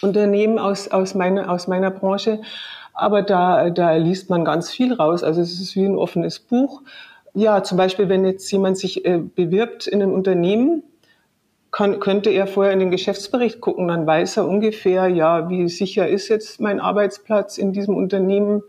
Unternehmen 0.00 0.58
aus, 0.58 0.88
aus, 0.88 1.14
meiner, 1.14 1.50
aus 1.50 1.68
meiner 1.68 1.90
Branche, 1.90 2.40
aber 2.94 3.20
da, 3.20 3.68
da 3.68 3.92
liest 3.96 4.30
man 4.30 4.46
ganz 4.46 4.70
viel 4.70 4.94
raus. 4.94 5.22
Also 5.22 5.42
es 5.42 5.60
ist 5.60 5.76
wie 5.76 5.84
ein 5.84 5.96
offenes 5.96 6.38
Buch. 6.38 6.80
Ja, 7.34 7.62
zum 7.62 7.78
Beispiel, 7.78 8.08
wenn 8.08 8.24
jetzt 8.26 8.50
jemand 8.50 8.76
sich 8.76 9.04
äh, 9.04 9.18
bewirbt 9.18 9.86
in 9.86 10.02
einem 10.02 10.12
Unternehmen, 10.12 10.82
kann, 11.70 12.00
könnte 12.00 12.28
er 12.30 12.46
vorher 12.46 12.74
in 12.74 12.78
den 12.78 12.90
Geschäftsbericht 12.90 13.60
gucken, 13.60 13.88
dann 13.88 14.06
weiß 14.06 14.36
er 14.36 14.46
ungefähr, 14.46 15.08
ja, 15.08 15.48
wie 15.48 15.68
sicher 15.70 16.06
ist 16.06 16.28
jetzt 16.28 16.60
mein 16.60 16.80
Arbeitsplatz 16.80 17.56
in 17.56 17.72
diesem 17.72 17.96
Unternehmen 17.96 18.62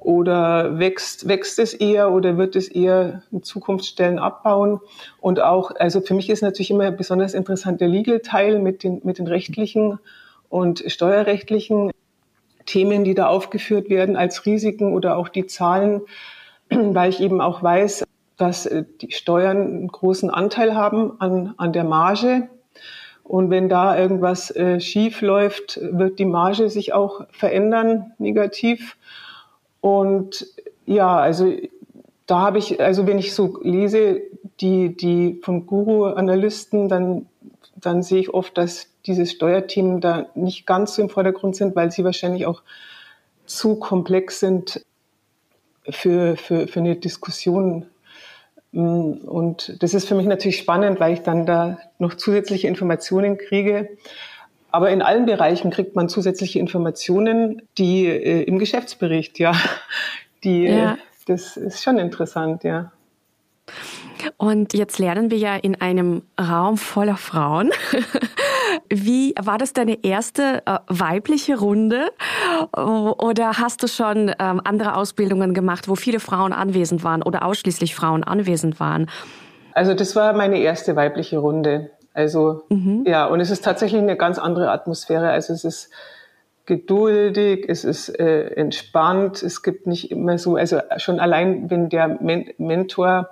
oder 0.00 0.78
wächst, 0.78 1.28
wächst 1.28 1.58
es 1.58 1.74
eher 1.74 2.10
oder 2.10 2.38
wird 2.38 2.56
es 2.56 2.68
eher 2.68 3.22
in 3.30 3.42
Zukunftsstellen 3.42 4.18
abbauen? 4.18 4.80
Und 5.20 5.40
auch, 5.40 5.72
also 5.76 6.00
für 6.00 6.14
mich 6.14 6.30
ist 6.30 6.42
natürlich 6.42 6.70
immer 6.70 6.90
besonders 6.90 7.34
interessant 7.34 7.82
der 7.82 7.88
Legal-Teil 7.88 8.58
mit 8.58 8.82
den, 8.82 9.02
mit 9.04 9.18
den 9.18 9.26
rechtlichen 9.26 9.98
und 10.48 10.82
steuerrechtlichen 10.86 11.92
Themen, 12.64 13.04
die 13.04 13.14
da 13.14 13.26
aufgeführt 13.26 13.90
werden 13.90 14.16
als 14.16 14.46
Risiken 14.46 14.94
oder 14.94 15.18
auch 15.18 15.28
die 15.28 15.46
Zahlen 15.46 16.00
weil 16.94 17.10
ich 17.10 17.20
eben 17.20 17.40
auch 17.40 17.62
weiß, 17.62 18.04
dass 18.36 18.66
äh, 18.66 18.84
die 19.00 19.12
Steuern 19.12 19.58
einen 19.58 19.88
großen 19.88 20.30
Anteil 20.30 20.74
haben 20.74 21.20
an, 21.20 21.54
an 21.56 21.72
der 21.72 21.84
Marge. 21.84 22.48
Und 23.24 23.50
wenn 23.50 23.68
da 23.68 23.96
irgendwas 23.96 24.50
äh, 24.54 24.80
schief 24.80 25.22
läuft, 25.22 25.78
wird 25.80 26.18
die 26.18 26.24
Marge 26.24 26.68
sich 26.68 26.92
auch 26.92 27.24
verändern, 27.30 28.12
negativ. 28.18 28.96
Und 29.80 30.46
ja, 30.86 31.16
also 31.16 31.52
da 32.26 32.40
habe 32.40 32.58
ich, 32.58 32.80
also 32.80 33.06
wenn 33.06 33.18
ich 33.18 33.34
so 33.34 33.58
lese, 33.62 34.20
die, 34.60 34.96
die 34.96 35.40
von 35.42 35.66
Guru-Analysten, 35.66 36.88
dann, 36.88 37.26
dann 37.76 38.02
sehe 38.02 38.20
ich 38.20 38.34
oft, 38.34 38.56
dass 38.58 38.88
diese 39.06 39.26
Steuerthemen 39.26 40.00
da 40.00 40.26
nicht 40.34 40.66
ganz 40.66 40.94
so 40.94 41.02
im 41.02 41.08
Vordergrund 41.08 41.56
sind, 41.56 41.74
weil 41.74 41.90
sie 41.90 42.04
wahrscheinlich 42.04 42.46
auch 42.46 42.62
zu 43.46 43.76
komplex 43.76 44.40
sind 44.40 44.84
für, 45.88 46.36
für, 46.36 46.68
für 46.68 46.80
eine 46.80 46.96
Diskussion. 46.96 47.86
Und 48.72 49.82
das 49.82 49.94
ist 49.94 50.08
für 50.08 50.14
mich 50.14 50.26
natürlich 50.26 50.58
spannend, 50.58 50.98
weil 51.00 51.12
ich 51.12 51.22
dann 51.22 51.44
da 51.44 51.78
noch 51.98 52.14
zusätzliche 52.14 52.68
Informationen 52.68 53.36
kriege. 53.36 53.90
Aber 54.70 54.90
in 54.90 55.02
allen 55.02 55.26
Bereichen 55.26 55.70
kriegt 55.70 55.94
man 55.94 56.08
zusätzliche 56.08 56.58
Informationen, 56.58 57.62
die 57.76 58.06
äh, 58.06 58.42
im 58.44 58.58
Geschäftsbericht, 58.58 59.38
ja, 59.38 59.52
die, 60.44 60.64
ja. 60.64 60.96
das 61.26 61.58
ist 61.58 61.82
schon 61.82 61.98
interessant, 61.98 62.64
ja. 62.64 62.90
Und 64.38 64.72
jetzt 64.72 64.98
lernen 64.98 65.30
wir 65.30 65.38
ja 65.38 65.56
in 65.56 65.80
einem 65.80 66.22
Raum 66.40 66.78
voller 66.78 67.16
Frauen. 67.16 67.70
Wie 68.94 69.34
war 69.40 69.56
das 69.56 69.72
deine 69.72 70.04
erste 70.04 70.62
äh, 70.66 70.78
weibliche 70.86 71.58
Runde? 71.58 72.12
Oder 72.76 73.52
hast 73.58 73.82
du 73.82 73.86
schon 73.86 74.30
ähm, 74.38 74.60
andere 74.64 74.96
Ausbildungen 74.96 75.54
gemacht, 75.54 75.88
wo 75.88 75.94
viele 75.94 76.20
Frauen 76.20 76.52
anwesend 76.52 77.02
waren 77.02 77.22
oder 77.22 77.46
ausschließlich 77.46 77.94
Frauen 77.94 78.22
anwesend 78.22 78.80
waren? 78.80 79.08
Also 79.72 79.94
das 79.94 80.14
war 80.14 80.34
meine 80.34 80.58
erste 80.58 80.94
weibliche 80.94 81.38
Runde. 81.38 81.90
Also 82.12 82.64
mhm. 82.68 83.04
ja, 83.06 83.24
und 83.24 83.40
es 83.40 83.50
ist 83.50 83.64
tatsächlich 83.64 84.02
eine 84.02 84.16
ganz 84.16 84.38
andere 84.38 84.70
Atmosphäre. 84.70 85.30
Also 85.30 85.54
es 85.54 85.64
ist 85.64 85.90
geduldig, 86.66 87.64
es 87.68 87.84
ist 87.84 88.10
äh, 88.10 88.48
entspannt, 88.48 89.42
es 89.42 89.62
gibt 89.62 89.86
nicht 89.86 90.10
immer 90.10 90.36
so, 90.36 90.56
also 90.56 90.80
schon 90.98 91.18
allein, 91.18 91.70
wenn 91.70 91.88
der 91.88 92.08
Men 92.20 92.50
Mentor 92.58 93.30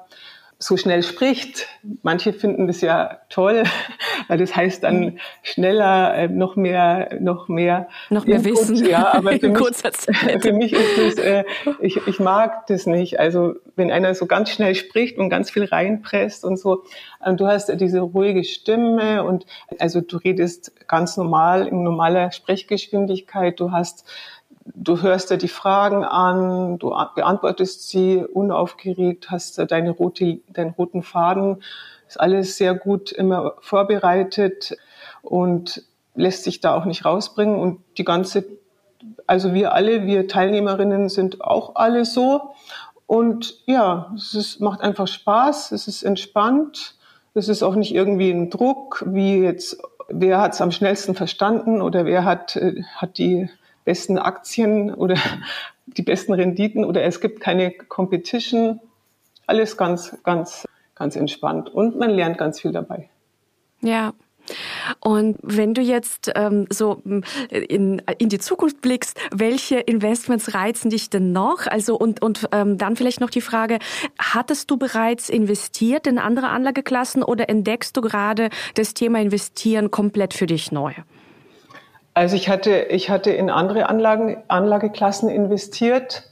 so 0.63 0.77
schnell 0.77 1.03
spricht. 1.03 1.67
Manche 2.03 2.35
finden 2.35 2.67
das 2.67 2.83
ja 2.83 3.23
toll, 3.31 3.65
weil 4.29 4.39
das 4.39 4.55
heißt 4.55 4.85
dann 4.85 5.01
mhm. 5.01 5.19
schneller, 5.43 6.15
äh, 6.15 6.29
noch 6.29 6.55
mehr, 6.55 7.17
noch 7.19 7.49
mehr, 7.49 7.89
noch 8.11 8.27
mehr 8.27 8.37
Input. 8.37 8.69
Wissen. 8.69 8.87
Ja, 8.87 9.15
aber 9.15 9.33
für, 9.41 9.49
mich, 9.49 10.43
für 10.43 10.53
mich 10.53 10.73
ist 10.75 10.99
das, 10.99 11.25
äh, 11.25 11.45
ich, 11.81 12.07
ich 12.07 12.21
mag 12.21 12.67
das 12.67 12.85
nicht. 12.85 13.19
Also 13.19 13.55
wenn 13.77 13.91
einer 13.91 14.15
so 14.15 14.27
ganz 14.27 14.51
schnell 14.51 14.75
spricht 14.75 15.17
und 15.17 15.31
ganz 15.31 15.51
viel 15.51 15.65
reinpresst 15.65 16.45
und 16.45 16.59
so, 16.59 16.85
und 17.25 17.41
du 17.41 17.47
hast 17.47 17.69
diese 17.81 18.01
ruhige 18.01 18.45
Stimme 18.45 19.25
und 19.25 19.47
also 19.79 20.03
du 20.03 20.19
redest 20.19 20.73
ganz 20.87 21.17
normal 21.17 21.69
in 21.69 21.83
normaler 21.83 22.33
Sprechgeschwindigkeit. 22.33 23.59
Du 23.59 23.73
hast 23.73 24.05
du 24.75 25.01
hörst 25.01 25.31
dir 25.31 25.39
die 25.39 25.49
Fragen 25.49 26.05
an, 26.05 26.79
du 26.79 26.91
beantwortest 27.15 27.89
sie 27.89 28.25
unaufgeregt, 28.25 29.31
hast 29.31 29.59
deine 29.71 29.91
rote, 29.91 30.41
deinen 30.49 30.71
roten 30.71 31.03
Faden, 31.03 31.63
ist 32.09 32.21
alles 32.21 32.57
sehr 32.57 32.75
gut 32.75 33.13
immer 33.13 33.55
vorbereitet 33.61 34.77
und 35.23 35.85
lässt 36.15 36.45
sich 36.45 36.61
da 36.61 36.75
auch 36.75 36.85
nicht 36.85 37.05
rausbringen 37.05 37.59
und 37.59 37.81
die 37.99 38.05
ganze, 38.05 38.45
also 39.27 39.55
wir 39.55 39.75
alle, 39.75 40.07
wir 40.07 40.29
Teilnehmerinnen 40.29 41.09
sind 41.09 41.41
auch 41.41 41.77
alle 41.77 42.05
so 42.05 42.55
und 43.07 43.63
ja, 43.67 44.13
es 44.17 44.35
ist, 44.35 44.61
macht 44.61 44.81
einfach 44.81 45.09
Spaß, 45.09 45.73
es 45.73 45.89
ist 45.89 46.03
entspannt, 46.03 46.97
es 47.35 47.49
ist 47.49 47.63
auch 47.63 47.77
nicht 47.77 47.95
irgendwie 47.95 48.31
ein 48.31 48.51
Druck, 48.51 49.05
wie 49.07 49.39
jetzt 49.39 49.81
wer 50.11 50.41
hat 50.41 50.55
es 50.55 50.61
am 50.61 50.73
schnellsten 50.73 51.15
verstanden 51.15 51.81
oder 51.81 52.05
wer 52.05 52.25
hat, 52.25 52.57
äh, 52.57 52.83
hat 52.97 53.19
die 53.19 53.49
besten 53.85 54.19
Aktien 54.19 54.95
oder 54.95 55.17
die 55.87 56.03
besten 56.03 56.33
Renditen 56.33 56.85
oder 56.85 57.03
es 57.03 57.21
gibt 57.21 57.41
keine 57.41 57.73
Competition. 57.73 58.81
Alles 59.47 59.77
ganz, 59.77 60.17
ganz, 60.23 60.67
ganz 60.95 61.17
entspannt 61.17 61.69
und 61.69 61.99
man 61.99 62.11
lernt 62.11 62.39
ganz 62.39 62.61
viel 62.61 62.73
dabei. 62.73 63.09
Ja. 63.81 64.13
Und 65.01 65.37
wenn 65.43 65.75
du 65.75 65.83
jetzt 65.83 66.33
ähm, 66.35 66.67
so 66.71 67.03
in, 67.51 68.03
in 68.19 68.29
die 68.29 68.39
Zukunft 68.39 68.81
blickst, 68.81 69.17
welche 69.31 69.79
Investments 69.79 70.55
reizen 70.55 70.91
dich 70.91 71.11
denn 71.11 71.33
noch? 71.33 71.67
Also 71.67 71.97
und, 71.97 72.23
und 72.23 72.49
ähm, 72.53 72.79
dann 72.79 72.97
vielleicht 72.97 73.21
noch 73.21 73.31
die 73.31 73.41
Frage, 73.41 73.79
hattest 74.19 74.71
du 74.71 74.77
bereits 74.77 75.29
investiert 75.29 76.07
in 76.07 76.19
andere 76.19 76.49
Anlageklassen 76.49 77.23
oder 77.23 77.49
entdeckst 77.49 77.97
du 77.97 78.01
gerade 78.01 78.51
das 78.75 78.95
Thema 78.95 79.21
Investieren 79.21 79.91
komplett 79.91 80.35
für 80.35 80.47
dich 80.47 80.73
neu? 80.73 80.93
Also 82.21 82.37
ich 82.37 82.51
hatte, 82.51 82.81
ich 82.91 83.09
hatte 83.09 83.31
in 83.31 83.49
andere 83.49 83.89
Anlagen, 83.89 84.43
Anlageklassen 84.49 85.31
investiert 85.31 86.25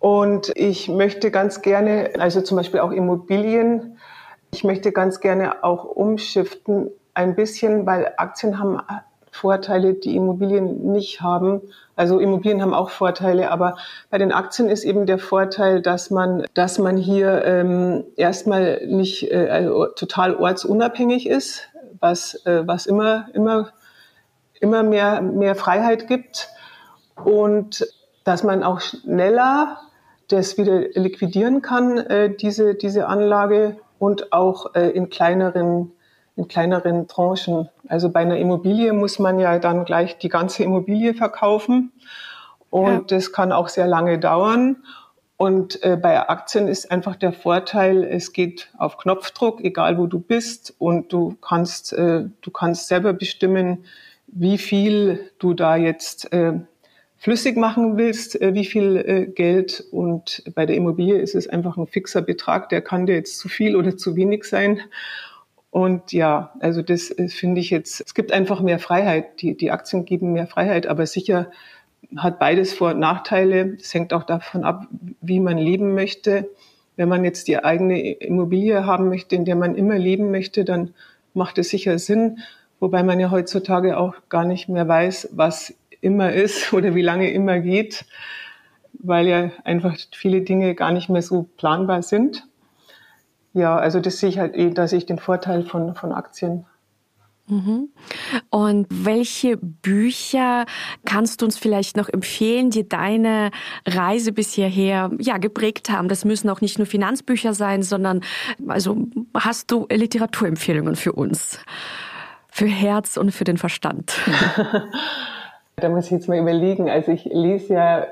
und 0.00 0.50
ich 0.56 0.88
möchte 0.88 1.30
ganz 1.30 1.62
gerne, 1.62 2.10
also 2.18 2.40
zum 2.40 2.56
Beispiel 2.56 2.80
auch 2.80 2.90
Immobilien, 2.90 3.96
ich 4.50 4.64
möchte 4.64 4.90
ganz 4.90 5.20
gerne 5.20 5.62
auch 5.62 5.84
umschiften 5.84 6.90
ein 7.14 7.36
bisschen, 7.36 7.86
weil 7.86 8.12
Aktien 8.16 8.58
haben 8.58 8.80
Vorteile, 9.30 9.94
die 9.94 10.16
Immobilien 10.16 10.90
nicht 10.90 11.20
haben. 11.20 11.60
Also 11.94 12.18
Immobilien 12.18 12.60
haben 12.60 12.74
auch 12.74 12.90
Vorteile, 12.90 13.52
aber 13.52 13.76
bei 14.10 14.18
den 14.18 14.32
Aktien 14.32 14.68
ist 14.68 14.82
eben 14.82 15.06
der 15.06 15.20
Vorteil, 15.20 15.80
dass 15.80 16.10
man, 16.10 16.44
dass 16.54 16.80
man 16.80 16.96
hier 16.96 17.44
ähm, 17.44 18.02
erstmal 18.16 18.84
nicht 18.84 19.30
äh, 19.30 19.48
also 19.48 19.86
total 19.94 20.34
ortsunabhängig 20.34 21.28
ist, 21.28 21.68
was, 22.00 22.44
äh, 22.46 22.66
was 22.66 22.86
immer, 22.86 23.28
immer 23.32 23.70
immer 24.64 24.82
mehr, 24.82 25.20
mehr 25.20 25.54
Freiheit 25.54 26.08
gibt 26.08 26.48
und 27.22 27.86
dass 28.24 28.42
man 28.42 28.62
auch 28.64 28.80
schneller 28.80 29.78
das 30.28 30.56
wieder 30.56 30.88
liquidieren 30.94 31.60
kann, 31.60 31.98
äh, 31.98 32.34
diese, 32.34 32.74
diese 32.74 33.06
Anlage 33.06 33.76
und 33.98 34.32
auch 34.32 34.74
äh, 34.74 34.88
in 34.88 35.10
kleineren 35.10 35.92
in 36.36 36.48
kleineren 36.48 37.06
Tranchen. 37.06 37.68
Also 37.86 38.10
bei 38.10 38.20
einer 38.20 38.38
Immobilie 38.38 38.92
muss 38.92 39.20
man 39.20 39.38
ja 39.38 39.60
dann 39.60 39.84
gleich 39.84 40.18
die 40.18 40.28
ganze 40.28 40.64
Immobilie 40.64 41.14
verkaufen 41.14 41.92
und 42.70 42.88
ja. 42.88 43.16
das 43.16 43.32
kann 43.32 43.52
auch 43.52 43.68
sehr 43.68 43.86
lange 43.86 44.18
dauern. 44.18 44.82
Und 45.36 45.82
äh, 45.82 45.96
bei 45.96 46.28
Aktien 46.28 46.68
ist 46.68 46.90
einfach 46.90 47.16
der 47.16 47.32
Vorteil, 47.32 48.02
es 48.04 48.32
geht 48.32 48.70
auf 48.78 48.98
Knopfdruck, 48.98 49.60
egal 49.62 49.98
wo 49.98 50.06
du 50.06 50.18
bist, 50.18 50.74
und 50.78 51.12
du 51.12 51.36
kannst, 51.40 51.92
äh, 51.92 52.24
du 52.40 52.50
kannst 52.50 52.88
selber 52.88 53.12
bestimmen, 53.12 53.84
wie 54.34 54.58
viel 54.58 55.30
du 55.38 55.54
da 55.54 55.76
jetzt 55.76 56.32
äh, 56.32 56.54
flüssig 57.16 57.56
machen 57.56 57.96
willst, 57.96 58.40
äh, 58.40 58.52
wie 58.52 58.66
viel 58.66 58.96
äh, 58.96 59.26
Geld. 59.26 59.84
Und 59.92 60.42
bei 60.54 60.66
der 60.66 60.76
Immobilie 60.76 61.16
ist 61.16 61.34
es 61.34 61.48
einfach 61.48 61.76
ein 61.76 61.86
fixer 61.86 62.20
Betrag, 62.20 62.68
der 62.68 62.82
kann 62.82 63.06
dir 63.06 63.14
jetzt 63.14 63.38
zu 63.38 63.48
viel 63.48 63.76
oder 63.76 63.96
zu 63.96 64.16
wenig 64.16 64.44
sein. 64.44 64.80
Und 65.70 66.12
ja, 66.12 66.52
also 66.60 66.82
das 66.82 67.10
äh, 67.10 67.28
finde 67.28 67.60
ich 67.60 67.70
jetzt, 67.70 68.02
es 68.04 68.14
gibt 68.14 68.32
einfach 68.32 68.60
mehr 68.60 68.78
Freiheit. 68.78 69.40
Die, 69.40 69.56
die 69.56 69.70
Aktien 69.70 70.04
geben 70.04 70.32
mehr 70.32 70.48
Freiheit, 70.48 70.86
aber 70.86 71.06
sicher 71.06 71.50
hat 72.16 72.38
beides 72.38 72.74
Vor- 72.74 72.90
und 72.90 73.00
Nachteile. 73.00 73.76
Es 73.80 73.94
hängt 73.94 74.12
auch 74.12 74.24
davon 74.24 74.64
ab, 74.64 74.86
wie 75.20 75.40
man 75.40 75.58
leben 75.58 75.94
möchte. 75.94 76.50
Wenn 76.96 77.08
man 77.08 77.24
jetzt 77.24 77.48
die 77.48 77.58
eigene 77.58 78.12
Immobilie 78.12 78.84
haben 78.86 79.08
möchte, 79.08 79.34
in 79.34 79.44
der 79.44 79.56
man 79.56 79.76
immer 79.76 79.98
leben 79.98 80.30
möchte, 80.30 80.64
dann 80.64 80.94
macht 81.32 81.58
es 81.58 81.70
sicher 81.70 81.98
Sinn. 81.98 82.40
Wobei 82.80 83.02
man 83.02 83.20
ja 83.20 83.30
heutzutage 83.30 83.96
auch 83.98 84.14
gar 84.28 84.44
nicht 84.44 84.68
mehr 84.68 84.86
weiß, 84.86 85.30
was 85.32 85.74
immer 86.00 86.32
ist 86.32 86.72
oder 86.72 86.94
wie 86.94 87.02
lange 87.02 87.30
immer 87.30 87.60
geht, 87.60 88.04
weil 88.92 89.26
ja 89.26 89.50
einfach 89.64 89.96
viele 90.12 90.42
Dinge 90.42 90.74
gar 90.74 90.92
nicht 90.92 91.08
mehr 91.08 91.22
so 91.22 91.48
planbar 91.56 92.02
sind. 92.02 92.46
Ja, 93.52 93.76
also 93.76 94.00
das 94.00 94.18
sehe 94.18 94.28
ich 94.28 94.38
halt 94.38 94.56
eh, 94.56 94.70
da 94.70 94.88
sehe 94.88 94.98
ich 94.98 95.06
den 95.06 95.18
Vorteil 95.18 95.62
von, 95.62 95.94
von 95.94 96.12
Aktien. 96.12 96.66
Mhm. 97.46 97.90
Und 98.48 98.86
welche 98.90 99.58
Bücher 99.58 100.64
kannst 101.04 101.40
du 101.42 101.44
uns 101.44 101.58
vielleicht 101.58 101.96
noch 101.96 102.08
empfehlen, 102.08 102.70
die 102.70 102.88
deine 102.88 103.50
Reise 103.86 104.32
bis 104.32 104.54
hierher 104.54 105.10
ja, 105.18 105.36
geprägt 105.36 105.90
haben? 105.90 106.08
Das 106.08 106.24
müssen 106.24 106.48
auch 106.48 106.62
nicht 106.62 106.78
nur 106.78 106.86
Finanzbücher 106.86 107.52
sein, 107.52 107.82
sondern 107.82 108.22
also 108.66 108.96
hast 109.34 109.70
du 109.70 109.86
Literaturempfehlungen 109.90 110.96
für 110.96 111.12
uns? 111.12 111.58
Für 112.54 112.66
Herz 112.66 113.16
und 113.16 113.32
für 113.32 113.42
den 113.42 113.58
Verstand? 113.58 114.14
da 115.76 115.88
muss 115.88 116.04
ich 116.04 116.12
jetzt 116.12 116.28
mal 116.28 116.38
überlegen. 116.38 116.88
Also 116.88 117.10
ich 117.10 117.24
lese 117.24 117.74
ja 117.74 118.06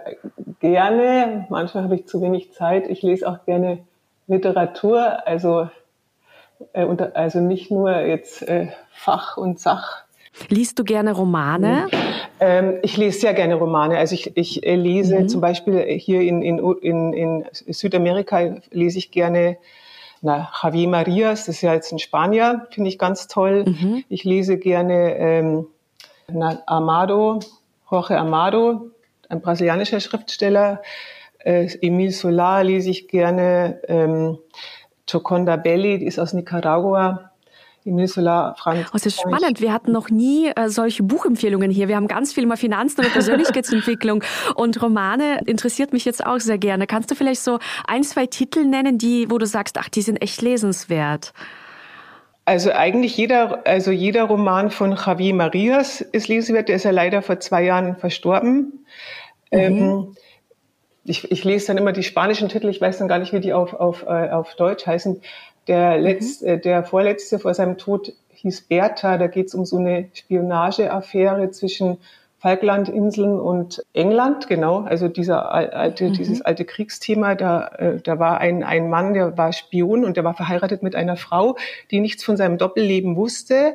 gerne, 0.58 1.46
manchmal 1.49 1.84
habe 1.84 1.94
ich 1.94 2.08
zu 2.08 2.20
wenig 2.20 2.52
Zeit. 2.52 2.88
Ich 2.88 3.02
lese 3.02 3.28
auch 3.28 3.44
gerne 3.46 3.78
Literatur, 4.26 5.28
also, 5.28 5.68
äh, 6.72 6.84
unter, 6.84 7.14
also 7.14 7.38
nicht 7.38 7.70
nur 7.70 7.96
jetzt 8.00 8.42
äh, 8.42 8.72
Fach 8.90 9.37
und 9.37 9.61
Sach. 9.61 10.02
Liest 10.49 10.76
du 10.76 10.82
gerne 10.82 11.12
Romane? 11.12 11.87
Ähm, 12.40 12.80
ich 12.82 12.96
lese 12.96 13.20
sehr 13.20 13.34
gerne 13.34 13.54
Romane. 13.54 13.96
Also 13.96 14.16
ich, 14.16 14.37
ich 14.37 14.66
äh, 14.66 14.75
lese 14.75 15.20
mhm. 15.20 15.28
zum 15.28 15.40
Beispiel 15.40 15.82
hier 15.82 16.20
in, 16.20 16.42
in, 16.42 16.58
in, 16.80 17.12
in 17.12 17.44
Südamerika 17.52 18.56
lese 18.72 18.99
ich 18.99 19.12
gerne 19.12 19.56
na, 20.22 20.50
Javier 20.62 20.88
Marias, 20.88 21.46
das 21.46 21.56
ist 21.56 21.62
ja 21.62 21.74
jetzt 21.74 21.92
ein 21.92 21.98
Spanier, 21.98 22.66
finde 22.70 22.88
ich 22.88 22.98
ganz 22.98 23.26
toll. 23.26 23.64
Mhm. 23.66 24.04
Ich 24.08 24.22
lese 24.22 24.56
gerne 24.56 25.16
ähm, 25.16 25.66
na, 26.28 26.62
Amado, 26.66 27.40
Jorge 27.90 28.16
Amado, 28.16 28.92
ein 29.28 29.40
brasilianischer 29.40 30.00
Schriftsteller. 30.00 30.80
Äh, 31.38 31.68
Emil 31.80 32.12
Solar 32.12 32.62
lese 32.62 32.90
ich 32.90 33.08
gerne. 33.08 33.80
Ähm, 33.88 34.38
Joconda 35.08 35.56
Belli, 35.56 35.98
die 35.98 36.06
ist 36.06 36.20
aus 36.20 36.32
Nicaragua. 36.32 37.31
Emil 37.84 38.06
Solar, 38.06 38.54
Frank. 38.56 38.86
Oh, 38.88 38.92
das 38.92 39.06
ist 39.06 39.20
spannend. 39.20 39.60
Wir 39.60 39.72
hatten 39.72 39.92
noch 39.92 40.08
nie 40.08 40.48
äh, 40.54 40.68
solche 40.68 41.02
Buchempfehlungen 41.02 41.70
hier. 41.70 41.88
Wir 41.88 41.96
haben 41.96 42.08
ganz 42.08 42.32
viel 42.32 42.46
mal 42.46 42.56
Finanzen 42.56 43.04
und 43.04 43.12
Persönlichkeitsentwicklung 43.12 44.22
und 44.54 44.80
Romane 44.80 45.40
interessiert 45.46 45.92
mich 45.92 46.04
jetzt 46.04 46.24
auch 46.24 46.38
sehr 46.38 46.58
gerne. 46.58 46.86
Kannst 46.86 47.10
du 47.10 47.14
vielleicht 47.14 47.42
so 47.42 47.58
ein, 47.86 48.04
zwei 48.04 48.26
Titel 48.26 48.64
nennen, 48.64 48.98
die, 48.98 49.30
wo 49.30 49.38
du 49.38 49.46
sagst, 49.46 49.78
ach, 49.78 49.88
die 49.88 50.02
sind 50.02 50.22
echt 50.22 50.42
lesenswert? 50.42 51.32
Also 52.44 52.72
eigentlich 52.72 53.16
jeder, 53.16 53.66
also 53.66 53.90
jeder 53.90 54.24
Roman 54.24 54.70
von 54.70 54.96
Javier 54.96 55.34
Marias 55.34 56.00
ist 56.00 56.28
lesenswert. 56.28 56.68
Der 56.68 56.76
ist 56.76 56.84
ja 56.84 56.90
leider 56.90 57.22
vor 57.22 57.40
zwei 57.40 57.64
Jahren 57.64 57.96
verstorben. 57.96 58.84
Mhm. 59.50 59.58
Ähm, 59.58 60.16
ich, 61.04 61.30
ich 61.30 61.44
lese 61.44 61.68
dann 61.68 61.78
immer 61.78 61.92
die 61.92 62.02
spanischen 62.02 62.48
Titel, 62.48 62.68
ich 62.68 62.80
weiß 62.80 62.98
dann 62.98 63.08
gar 63.08 63.18
nicht, 63.18 63.32
wie 63.32 63.40
die 63.40 63.52
auf, 63.52 63.74
auf, 63.74 64.04
äh, 64.04 64.30
auf 64.30 64.54
Deutsch 64.54 64.86
heißen. 64.86 65.20
Der, 65.69 65.97
mhm. 65.97 66.02
letzte, 66.02 66.47
äh, 66.47 66.61
der 66.61 66.85
vorletzte 66.85 67.38
vor 67.38 67.54
seinem 67.54 67.78
Tod 67.78 68.12
hieß 68.31 68.62
Bertha, 68.62 69.19
da 69.19 69.26
geht 69.28 69.47
es 69.47 69.54
um 69.54 69.64
so 69.64 69.78
eine 69.78 70.09
Spionageaffäre 70.12 71.50
zwischen 71.50 71.99
Falklandinseln 72.42 73.38
und 73.38 73.85
England, 73.92 74.49
genau, 74.49 74.81
also 74.81 75.07
dieser 75.07 75.52
alte, 75.52 76.09
mhm. 76.09 76.14
dieses 76.14 76.42
alte 76.42 76.64
Kriegsthema, 76.64 77.37
da, 77.37 77.69
äh, 77.69 78.00
da 78.00 78.19
war 78.19 78.38
ein, 78.38 78.64
ein 78.64 78.90
Mann, 78.90 79.14
der 79.14 79.38
war 79.38 79.52
Spion 79.52 80.04
und 80.04 80.16
der 80.16 80.25
war 80.25 80.35
verheiratet 80.35 80.83
mit 80.83 80.97
einer 80.97 81.16
Frau, 81.16 81.57
die 81.92 82.00
nichts 82.00 82.25
von 82.25 82.37
seinem 82.37 82.59
Doppelleben 82.59 83.14
wusste. 83.14 83.75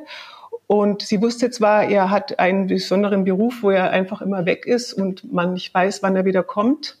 Und 0.66 1.00
sie 1.00 1.22
wusste 1.22 1.50
zwar, 1.50 1.84
er 1.84 2.10
hat 2.10 2.38
einen 2.38 2.66
besonderen 2.66 3.24
Beruf, 3.24 3.62
wo 3.62 3.70
er 3.70 3.90
einfach 3.90 4.20
immer 4.20 4.44
weg 4.44 4.66
ist 4.66 4.92
und 4.92 5.32
man 5.32 5.54
nicht 5.54 5.72
weiß, 5.72 6.02
wann 6.02 6.14
er 6.14 6.26
wieder 6.26 6.42
kommt. 6.42 6.98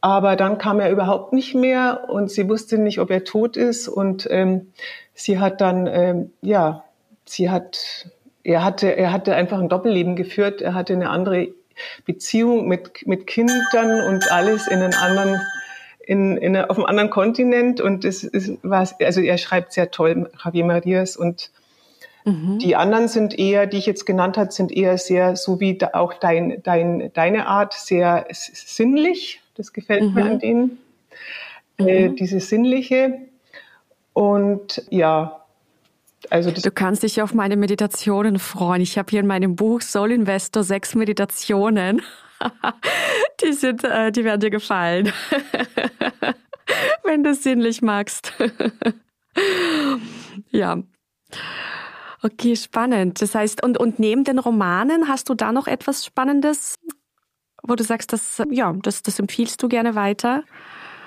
Aber 0.00 0.36
dann 0.36 0.58
kam 0.58 0.80
er 0.80 0.90
überhaupt 0.90 1.32
nicht 1.32 1.54
mehr 1.54 2.04
und 2.08 2.30
sie 2.30 2.48
wusste 2.48 2.78
nicht, 2.78 3.00
ob 3.00 3.10
er 3.10 3.24
tot 3.24 3.56
ist. 3.56 3.88
Und 3.88 4.28
ähm, 4.30 4.72
sie 5.14 5.38
hat 5.38 5.60
dann, 5.60 5.86
ähm, 5.86 6.32
ja, 6.42 6.84
sie 7.24 7.50
hat, 7.50 8.08
er 8.44 8.64
hatte, 8.64 8.96
er 8.96 9.12
hatte 9.12 9.34
einfach 9.34 9.58
ein 9.58 9.68
Doppelleben 9.68 10.16
geführt. 10.16 10.62
Er 10.62 10.74
hatte 10.74 10.92
eine 10.92 11.10
andere 11.10 11.48
Beziehung 12.04 12.68
mit, 12.68 13.06
mit 13.06 13.26
Kindern 13.26 14.02
und 14.06 14.30
alles 14.30 14.68
in 14.68 14.80
einen 14.80 14.94
anderen, 14.94 15.40
in, 16.00 16.36
in, 16.36 16.56
auf 16.56 16.76
einem 16.76 16.86
anderen 16.86 17.10
Kontinent. 17.10 17.80
Und 17.80 18.04
es 18.04 18.22
ist, 18.22 18.58
war, 18.62 18.88
also 19.00 19.20
er 19.20 19.38
schreibt 19.38 19.72
sehr 19.72 19.90
toll, 19.90 20.30
Javier 20.44 20.64
Marias 20.64 21.16
und 21.16 21.50
mhm. 22.24 22.58
die 22.58 22.76
anderen 22.76 23.08
sind 23.08 23.38
eher, 23.38 23.66
die 23.66 23.78
ich 23.78 23.86
jetzt 23.86 24.06
genannt 24.06 24.36
habe, 24.36 24.52
sind 24.52 24.70
eher 24.70 24.98
sehr, 24.98 25.36
so 25.36 25.58
wie 25.58 25.78
auch 25.92 26.14
dein, 26.14 26.62
dein, 26.62 27.10
deine 27.14 27.46
Art, 27.46 27.72
sehr 27.72 28.26
sinnlich 28.30 29.40
das 29.56 29.72
gefällt 29.72 30.02
mhm. 30.02 30.14
mir 30.14 30.24
an 30.24 30.38
denen. 30.38 30.78
Äh, 31.78 32.08
mhm. 32.08 32.16
diese 32.16 32.40
sinnliche. 32.40 33.20
Und 34.12 34.82
ja, 34.90 35.44
also 36.30 36.50
du 36.50 36.70
kannst 36.70 37.02
dich 37.02 37.20
auf 37.22 37.34
meine 37.34 37.56
Meditationen 37.56 38.38
freuen. 38.38 38.80
Ich 38.80 38.98
habe 38.98 39.10
hier 39.10 39.20
in 39.20 39.26
meinem 39.26 39.56
Buch 39.56 39.82
Soul 39.82 40.12
Investor 40.12 40.64
sechs 40.64 40.94
Meditationen. 40.94 42.02
die 43.42 43.52
sind, 43.52 43.84
äh, 43.84 44.10
die 44.12 44.24
werden 44.24 44.40
dir 44.40 44.50
gefallen, 44.50 45.12
wenn 47.04 47.24
du 47.24 47.30
es 47.30 47.42
sinnlich 47.42 47.82
magst. 47.82 48.32
ja. 50.50 50.78
Okay, 52.22 52.56
spannend. 52.56 53.22
Das 53.22 53.34
heißt, 53.34 53.62
und, 53.62 53.78
und 53.78 53.98
neben 53.98 54.24
den 54.24 54.38
Romanen 54.38 55.08
hast 55.08 55.28
du 55.28 55.34
da 55.34 55.52
noch 55.52 55.66
etwas 55.66 56.04
Spannendes 56.04 56.74
wo 57.68 57.74
du 57.74 57.84
sagst, 57.84 58.12
das, 58.12 58.42
ja, 58.50 58.74
das, 58.82 59.02
das 59.02 59.18
empfiehlst 59.18 59.62
du 59.62 59.68
gerne 59.68 59.94
weiter? 59.94 60.44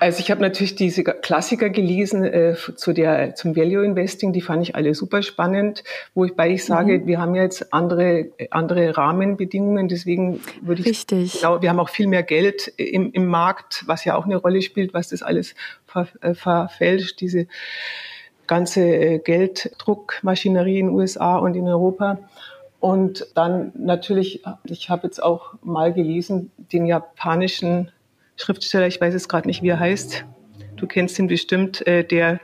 Also 0.00 0.20
ich 0.20 0.30
habe 0.30 0.40
natürlich 0.40 0.76
diese 0.76 1.04
Klassiker 1.04 1.68
gelesen 1.68 2.24
äh, 2.24 2.54
zu 2.74 2.94
der 2.94 3.34
zum 3.34 3.54
Value 3.54 3.84
Investing, 3.84 4.32
die 4.32 4.40
fand 4.40 4.62
ich 4.62 4.74
alle 4.74 4.94
super 4.94 5.22
spannend, 5.22 5.84
wobei 6.14 6.52
ich 6.52 6.64
sage, 6.64 7.00
mhm. 7.00 7.06
wir 7.06 7.20
haben 7.20 7.34
jetzt 7.34 7.74
andere 7.74 8.30
andere 8.50 8.96
Rahmenbedingungen, 8.96 9.88
deswegen 9.88 10.40
würde 10.62 10.80
ich 10.80 10.88
Richtig. 10.88 11.34
genau, 11.34 11.60
wir 11.60 11.68
haben 11.68 11.78
auch 11.78 11.90
viel 11.90 12.06
mehr 12.06 12.22
Geld 12.22 12.72
im, 12.78 13.12
im 13.12 13.26
Markt, 13.26 13.84
was 13.86 14.06
ja 14.06 14.16
auch 14.16 14.24
eine 14.24 14.36
Rolle 14.36 14.62
spielt, 14.62 14.94
was 14.94 15.10
das 15.10 15.22
alles 15.22 15.54
ver, 15.84 16.08
äh, 16.22 16.32
verfälscht, 16.32 17.20
diese 17.20 17.46
ganze 18.46 18.80
äh, 18.80 19.18
Gelddruckmaschinerie 19.18 20.78
in 20.78 20.86
den 20.86 20.94
USA 20.94 21.36
und 21.36 21.54
in 21.54 21.68
Europa. 21.68 22.18
Und 22.80 23.26
dann 23.34 23.72
natürlich, 23.76 24.42
ich 24.64 24.88
habe 24.88 25.06
jetzt 25.06 25.22
auch 25.22 25.54
mal 25.62 25.92
gelesen, 25.92 26.50
den 26.56 26.86
japanischen 26.86 27.92
Schriftsteller, 28.36 28.86
ich 28.86 29.00
weiß 29.00 29.12
jetzt 29.12 29.28
gerade 29.28 29.46
nicht, 29.46 29.62
wie 29.62 29.68
er 29.68 29.78
heißt, 29.78 30.24
du 30.76 30.86
kennst 30.86 31.18
ihn 31.18 31.28
bestimmt, 31.28 31.86
äh, 31.86 32.04
der 32.04 32.40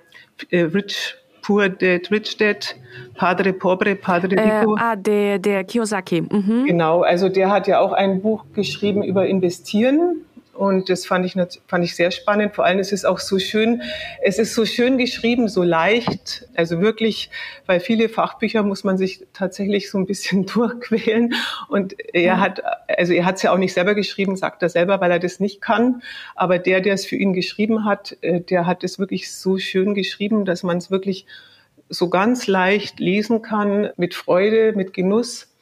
äh, 0.51 0.61
Rich 0.61 1.17
Poor 1.41 1.69
Dad, 1.69 2.11
Rich 2.11 2.37
Dad, 2.37 2.77
Padre 3.15 3.53
Pobre, 3.53 3.95
Padre 3.95 4.37
äh, 4.37 4.59
Rico. 4.59 4.77
Äh, 4.77 4.81
ah, 4.81 4.97
der, 4.97 5.39
der 5.39 5.65
Kiyosaki. 5.65 6.23
Mhm. 6.23 6.65
Genau, 6.67 7.03
also 7.03 7.29
der 7.29 7.51
hat 7.51 7.67
ja 7.67 7.81
auch 7.81 7.93
ein 7.93 8.21
Buch 8.21 8.45
geschrieben 8.53 9.03
über 9.03 9.27
Investieren 9.27 10.27
und 10.57 10.89
das 10.89 11.07
fand 11.07 11.27
ich, 11.27 11.35
fand 11.67 11.85
ich 11.85 11.95
sehr 11.95 12.11
spannend. 12.11 12.55
Vor 12.55 12.65
allem 12.65 12.79
ist 12.79 12.93
es 12.93 13.05
auch 13.05 13.19
so 13.19 13.39
schön, 13.39 13.83
es 14.23 14.39
ist 14.39 14.55
so 14.55 14.65
schön 14.65 14.99
geschrieben, 14.99 15.49
so 15.49 15.63
leicht. 15.63 16.49
Also 16.55 16.81
wirklich, 16.81 17.31
weil 17.67 17.81
viele 17.81 18.09
Fachbücher 18.09 18.63
muss 18.63 18.83
man 18.83 18.97
sich 18.97 19.27
tatsächlich 19.33 19.91
so 19.91 19.99
ein 19.99 20.07
bisschen 20.07 20.47
durchquälen. 20.55 21.35
Und 21.69 21.95
er 22.15 22.41
hat, 22.41 22.63
also 22.89 23.13
er 23.13 23.25
hat 23.25 23.37
es 23.37 23.43
ja 23.43 23.53
auch 23.53 23.59
nicht 23.59 23.75
selber 23.75 23.95
geschrieben, 23.95 24.37
sagt 24.37 24.63
er 24.63 24.69
selber, 24.69 25.01
weil 25.01 25.11
er 25.11 25.19
das 25.19 25.41
nicht 25.41 25.61
kann. 25.61 26.03
Aber 26.35 26.59
der, 26.59 26.81
der 26.81 26.95
es 26.95 27.05
für 27.05 27.17
ihn 27.17 27.33
geschrieben 27.33 27.85
hat, 27.85 28.17
äh, 28.23 28.41
der 28.41 28.67
hat 28.67 28.83
es 28.85 28.99
wirklich 28.99 29.33
so 29.33 29.59
schön 29.59 29.95
geschrieben, 29.95 30.45
dass 30.45 30.63
man 30.63 30.79
es 30.79 30.91
wirklich 30.91 31.27
so 31.89 32.09
ganz 32.09 32.47
leicht 32.47 32.99
lesen 32.99 33.43
kann, 33.43 33.91
mit 33.97 34.15
Freude, 34.15 34.73
mit 34.75 34.93
Genuss. 34.93 35.53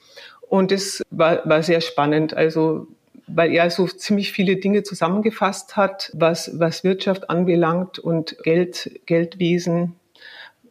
Und 0.48 0.70
das 0.70 1.02
war, 1.11 1.48
war 1.48 1.62
sehr 1.62 1.80
spannend. 1.80 2.35
Also 2.35 2.87
weil 3.26 3.52
er 3.52 3.70
so 3.70 3.87
ziemlich 3.87 4.32
viele 4.32 4.56
Dinge 4.56 4.82
zusammengefasst 4.82 5.76
hat, 5.76 6.10
was, 6.14 6.58
was 6.58 6.84
Wirtschaft 6.84 7.30
anbelangt 7.30 7.98
und 7.98 8.37
Geld, 8.42 9.00
Geldwesen. 9.06 9.96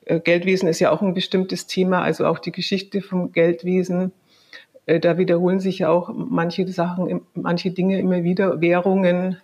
Äh, 0.06 0.20
Geldwesen 0.20 0.68
ist 0.68 0.80
ja 0.80 0.92
auch 0.92 1.02
ein 1.02 1.14
bestimmtes 1.14 1.68
Thema, 1.68 2.02
also 2.02 2.26
auch 2.26 2.40
die 2.40 2.52
Geschichte 2.52 3.02
vom 3.02 3.32
Geldwesen. 3.32 4.12
Äh, 4.86 5.00
da 5.00 5.18
wiederholen 5.18 5.60
sich 5.60 5.80
ja 5.80 5.90
auch 5.90 6.12
manche 6.14 6.68
Sachen, 6.68 7.22
manche 7.34 7.72
Dinge 7.72 8.00
immer 8.00 8.24
wieder, 8.24 8.62
Währungen, 8.62 9.38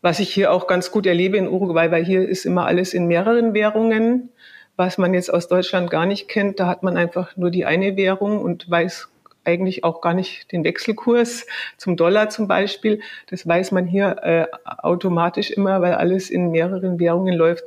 was 0.00 0.18
ich 0.18 0.34
hier 0.34 0.52
auch 0.52 0.66
ganz 0.66 0.90
gut 0.90 1.06
erlebe 1.06 1.36
in 1.36 1.48
Uruguay, 1.48 1.90
weil 1.90 2.04
hier 2.04 2.28
ist 2.28 2.44
immer 2.44 2.66
alles 2.66 2.92
in 2.92 3.06
mehreren 3.06 3.54
Währungen, 3.54 4.30
was 4.74 4.98
man 4.98 5.14
jetzt 5.14 5.32
aus 5.32 5.46
Deutschland 5.46 5.90
gar 5.90 6.06
nicht 6.06 6.28
kennt. 6.28 6.58
Da 6.58 6.66
hat 6.66 6.82
man 6.82 6.96
einfach 6.96 7.36
nur 7.36 7.50
die 7.50 7.66
eine 7.66 7.96
Währung 7.96 8.40
und 8.42 8.68
weiß 8.68 9.11
eigentlich 9.44 9.84
auch 9.84 10.00
gar 10.00 10.14
nicht 10.14 10.52
den 10.52 10.64
Wechselkurs 10.64 11.46
zum 11.76 11.96
Dollar 11.96 12.30
zum 12.30 12.48
Beispiel. 12.48 13.00
Das 13.28 13.46
weiß 13.46 13.72
man 13.72 13.86
hier 13.86 14.16
äh, 14.22 14.46
automatisch 14.64 15.50
immer, 15.50 15.80
weil 15.80 15.94
alles 15.94 16.30
in 16.30 16.50
mehreren 16.50 16.98
Währungen 16.98 17.34
läuft. 17.34 17.64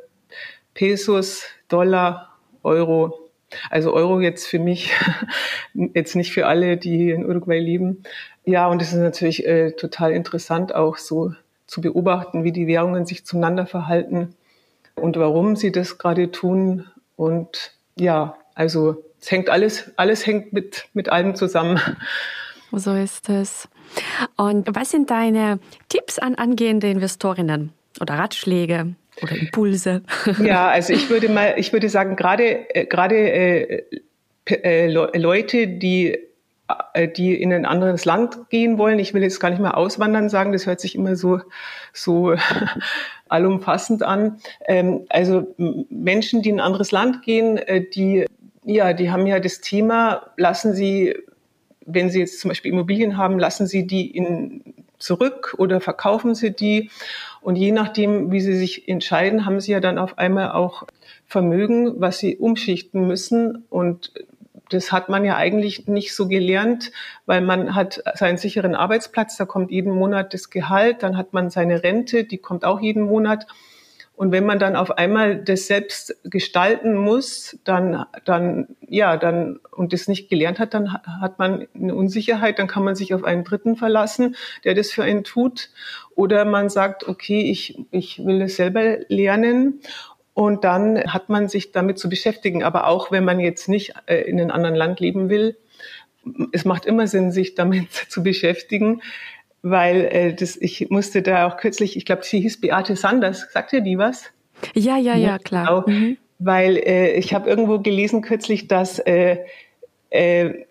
Pesos, 0.73 1.43
Dollar, 1.67 2.37
Euro. 2.63 3.29
Also 3.69 3.93
Euro 3.93 4.19
jetzt 4.19 4.47
für 4.47 4.59
mich, 4.59 4.91
jetzt 5.73 6.15
nicht 6.15 6.33
für 6.33 6.47
alle, 6.47 6.77
die 6.77 7.11
in 7.11 7.25
Uruguay 7.25 7.59
leben. 7.59 8.03
Ja, 8.43 8.67
und 8.67 8.81
es 8.81 8.93
ist 8.93 8.99
natürlich 8.99 9.45
äh, 9.45 9.71
total 9.71 10.11
interessant 10.11 10.73
auch 10.75 10.97
so 10.97 11.33
zu 11.67 11.81
beobachten, 11.81 12.43
wie 12.43 12.51
die 12.51 12.67
Währungen 12.67 13.05
sich 13.05 13.25
zueinander 13.25 13.65
verhalten 13.65 14.35
und 14.95 15.17
warum 15.17 15.55
sie 15.55 15.71
das 15.71 15.97
gerade 15.97 16.31
tun. 16.31 16.87
Und 17.15 17.73
ja, 17.97 18.37
also 18.53 19.03
es 19.25 19.31
hängt 19.31 19.49
alles, 19.49 19.91
alles 19.95 20.27
hängt 20.27 20.53
mit, 20.53 20.87
mit 20.93 21.09
allem 21.09 21.33
zusammen. 21.33 21.79
So 22.71 22.93
ist 22.93 23.27
es. 23.27 23.67
Und 24.37 24.67
was 24.75 24.91
sind 24.91 25.09
deine 25.09 25.59
Tipps 25.89 26.19
an 26.19 26.35
angehende 26.35 26.91
Investorinnen 26.91 27.73
oder 27.99 28.19
Ratschläge? 28.19 28.93
Oder 29.23 29.35
Impulse? 29.35 30.03
Ja, 30.43 30.67
also 30.67 30.93
ich 30.93 31.09
würde 31.09 31.29
mal, 31.29 31.55
ich 31.57 31.73
würde 31.73 31.89
sagen, 31.89 32.15
gerade 32.15 32.69
äh, 32.75 32.85
gerade 32.85 33.15
äh, 33.15 33.83
äh, 34.45 34.91
Leute, 34.91 35.69
die 35.69 36.19
äh, 36.93 37.07
die 37.07 37.41
in 37.41 37.51
ein 37.51 37.65
anderes 37.65 38.05
Land 38.05 38.49
gehen 38.49 38.77
wollen. 38.77 38.99
Ich 38.99 39.15
will 39.15 39.23
jetzt 39.23 39.39
gar 39.39 39.49
nicht 39.49 39.61
mehr 39.61 39.77
auswandern 39.77 40.29
sagen, 40.29 40.51
das 40.51 40.67
hört 40.67 40.81
sich 40.81 40.93
immer 40.93 41.15
so, 41.15 41.41
so 41.93 42.35
allumfassend 43.29 44.03
an. 44.03 44.39
Ähm, 44.67 45.05
also 45.09 45.55
Menschen, 45.89 46.41
die 46.43 46.49
in 46.49 46.59
ein 46.59 46.65
anderes 46.65 46.91
Land 46.91 47.23
gehen, 47.23 47.57
äh, 47.57 47.83
die 47.89 48.25
ja, 48.65 48.93
die 48.93 49.11
haben 49.11 49.27
ja 49.27 49.39
das 49.39 49.61
Thema, 49.61 50.31
lassen 50.37 50.73
Sie, 50.73 51.15
wenn 51.85 52.09
Sie 52.09 52.19
jetzt 52.19 52.39
zum 52.39 52.49
Beispiel 52.49 52.71
Immobilien 52.71 53.17
haben, 53.17 53.39
lassen 53.39 53.67
Sie 53.67 53.87
die 53.87 54.09
in, 54.09 54.73
zurück 54.97 55.55
oder 55.57 55.81
verkaufen 55.81 56.35
Sie 56.35 56.51
die? 56.51 56.89
Und 57.45 57.57
je 57.57 57.71
nachdem, 57.71 58.31
wie 58.31 58.41
sie 58.41 58.55
sich 58.55 58.89
entscheiden, 58.89 59.45
haben 59.45 59.59
sie 59.59 59.73
ja 59.73 59.79
dann 59.79 59.99
auf 59.99 60.17
einmal 60.17 60.53
auch 60.53 60.87
Vermögen, 61.27 62.01
was 62.01 62.17
sie 62.17 62.37
umschichten 62.37 63.05
müssen. 63.05 63.65
Und 63.69 64.13
das 64.71 64.91
hat 64.91 65.09
man 65.09 65.23
ja 65.25 65.35
eigentlich 65.35 65.87
nicht 65.87 66.15
so 66.15 66.27
gelernt, 66.27 66.91
weil 67.27 67.41
man 67.41 67.75
hat 67.75 68.01
seinen 68.15 68.37
sicheren 68.37 68.73
Arbeitsplatz, 68.73 69.37
da 69.37 69.45
kommt 69.45 69.69
jeden 69.69 69.93
Monat 69.93 70.33
das 70.33 70.49
Gehalt, 70.49 71.03
dann 71.03 71.17
hat 71.17 71.33
man 71.33 71.51
seine 71.51 71.83
Rente, 71.83 72.23
die 72.23 72.39
kommt 72.39 72.65
auch 72.65 72.81
jeden 72.81 73.03
Monat. 73.03 73.45
Und 74.15 74.31
wenn 74.31 74.45
man 74.45 74.59
dann 74.59 74.77
auf 74.77 74.97
einmal 74.97 75.35
das 75.35 75.67
selbst 75.67 76.15
gestalten 76.23 76.95
muss, 76.95 77.57
dann, 77.65 78.05
dann, 78.23 78.67
ja, 78.87 79.17
dann, 79.17 79.59
und 79.71 79.91
das 79.91 80.07
nicht 80.07 80.29
gelernt 80.29 80.57
hat, 80.57 80.73
dann 80.73 80.93
hat 80.93 81.37
man 81.37 81.67
eine 81.75 81.93
Unsicherheit, 81.93 82.57
dann 82.57 82.67
kann 82.67 82.85
man 82.85 82.95
sich 82.95 83.13
auf 83.13 83.25
einen 83.25 83.43
Dritten 83.43 83.75
verlassen, 83.75 84.35
der 84.63 84.73
das 84.73 84.91
für 84.91 85.03
einen 85.03 85.25
tut. 85.25 85.69
Oder 86.15 86.45
man 86.45 86.69
sagt, 86.69 87.05
okay, 87.07 87.41
ich, 87.41 87.77
ich 87.91 88.25
will 88.25 88.41
es 88.41 88.55
selber 88.55 88.99
lernen. 89.09 89.81
Und 90.33 90.63
dann 90.63 91.13
hat 91.13 91.27
man 91.27 91.49
sich 91.49 91.73
damit 91.73 91.99
zu 91.99 92.07
beschäftigen. 92.07 92.63
Aber 92.63 92.87
auch 92.87 93.11
wenn 93.11 93.25
man 93.25 93.39
jetzt 93.41 93.67
nicht 93.67 93.93
äh, 94.05 94.21
in 94.21 94.39
einem 94.39 94.51
anderen 94.51 94.75
Land 94.75 95.01
leben 95.01 95.29
will, 95.29 95.57
es 96.51 96.65
macht 96.65 96.85
immer 96.85 97.07
Sinn, 97.07 97.31
sich 97.31 97.55
damit 97.55 97.91
zu 98.09 98.23
beschäftigen, 98.23 99.01
weil 99.65 100.05
äh, 100.05 100.33
das, 100.35 100.55
ich 100.57 100.91
musste 100.91 101.23
da 101.23 101.47
auch 101.47 101.57
kürzlich, 101.57 101.97
ich 101.97 102.05
glaube, 102.05 102.23
sie 102.23 102.39
hieß 102.39 102.61
Beate 102.61 102.95
Sanders, 102.95 103.47
sagt 103.51 103.73
ihr 103.73 103.81
die 103.81 103.97
was? 103.97 104.25
Ja, 104.75 104.95
ja, 104.97 105.15
ja, 105.15 105.39
klar. 105.39 105.83
Genau, 105.85 105.99
mhm. 105.99 106.17
Weil 106.37 106.77
äh, 106.77 107.13
ich 107.13 107.33
habe 107.33 107.49
irgendwo 107.49 107.79
gelesen 107.79 108.21
kürzlich, 108.21 108.67
dass 108.67 108.99
äh, 108.99 109.39
äh, 110.11 110.65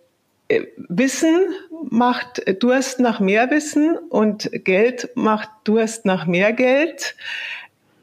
äh, 0.46 0.62
Wissen 0.76 1.48
macht 1.90 2.40
Durst 2.62 3.00
nach 3.00 3.18
mehr 3.18 3.50
Wissen 3.50 3.98
und 4.10 4.48
Geld 4.64 5.10
macht 5.16 5.48
Durst 5.64 6.06
nach 6.06 6.26
mehr 6.26 6.52
Geld. 6.52 7.16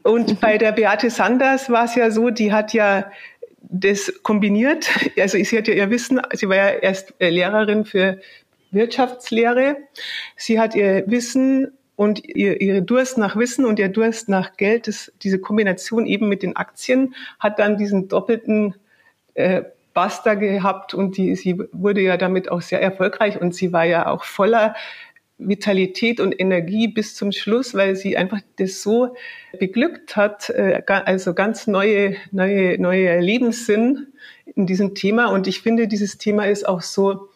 Und 0.02 0.28
mhm. 0.28 0.36
bei 0.42 0.58
der 0.58 0.72
Beate 0.72 1.08
Sanders 1.08 1.70
war 1.70 1.86
es 1.86 1.94
ja 1.94 2.10
so, 2.10 2.28
die 2.28 2.52
hat 2.52 2.74
ja 2.74 3.10
das 3.62 4.12
kombiniert. 4.22 4.90
Also 5.18 5.38
sie 5.42 5.56
hat 5.56 5.68
ja 5.68 5.74
ihr 5.74 5.88
Wissen, 5.88 6.20
sie 6.34 6.50
war 6.50 6.56
ja 6.56 6.68
erst 6.68 7.14
äh, 7.18 7.30
Lehrerin 7.30 7.86
für 7.86 8.18
Wirtschaftslehre. 8.72 9.76
Sie 10.36 10.58
hat 10.58 10.74
ihr 10.74 11.04
Wissen 11.06 11.72
und 11.96 12.24
ihr, 12.26 12.60
ihre 12.60 12.82
Durst 12.82 13.18
nach 13.18 13.36
Wissen 13.36 13.64
und 13.64 13.78
ihr 13.78 13.88
Durst 13.88 14.28
nach 14.28 14.56
Geld, 14.56 14.88
das, 14.88 15.12
diese 15.22 15.38
Kombination 15.38 16.06
eben 16.06 16.28
mit 16.28 16.42
den 16.42 16.56
Aktien, 16.56 17.14
hat 17.38 17.58
dann 17.58 17.76
diesen 17.76 18.08
doppelten 18.08 18.74
äh, 19.34 19.62
Buster 19.94 20.36
gehabt 20.36 20.94
und 20.94 21.16
die, 21.16 21.36
sie 21.36 21.58
wurde 21.72 22.00
ja 22.00 22.16
damit 22.16 22.50
auch 22.50 22.62
sehr 22.62 22.80
erfolgreich 22.80 23.40
und 23.40 23.54
sie 23.54 23.72
war 23.72 23.84
ja 23.84 24.06
auch 24.06 24.24
voller 24.24 24.74
Vitalität 25.38 26.20
und 26.20 26.38
Energie 26.38 26.88
bis 26.88 27.14
zum 27.14 27.32
Schluss, 27.32 27.74
weil 27.74 27.96
sie 27.96 28.16
einfach 28.16 28.40
das 28.56 28.82
so 28.82 29.14
beglückt 29.58 30.16
hat, 30.16 30.50
äh, 30.50 30.82
also 30.86 31.34
ganz 31.34 31.66
neue, 31.66 32.16
neue, 32.30 32.80
neue 32.80 33.20
Lebenssinn 33.20 34.08
in 34.54 34.66
diesem 34.66 34.94
Thema. 34.94 35.26
Und 35.26 35.46
ich 35.46 35.60
finde, 35.60 35.88
dieses 35.88 36.18
Thema 36.18 36.46
ist 36.46 36.66
auch 36.66 36.82
so 36.82 37.28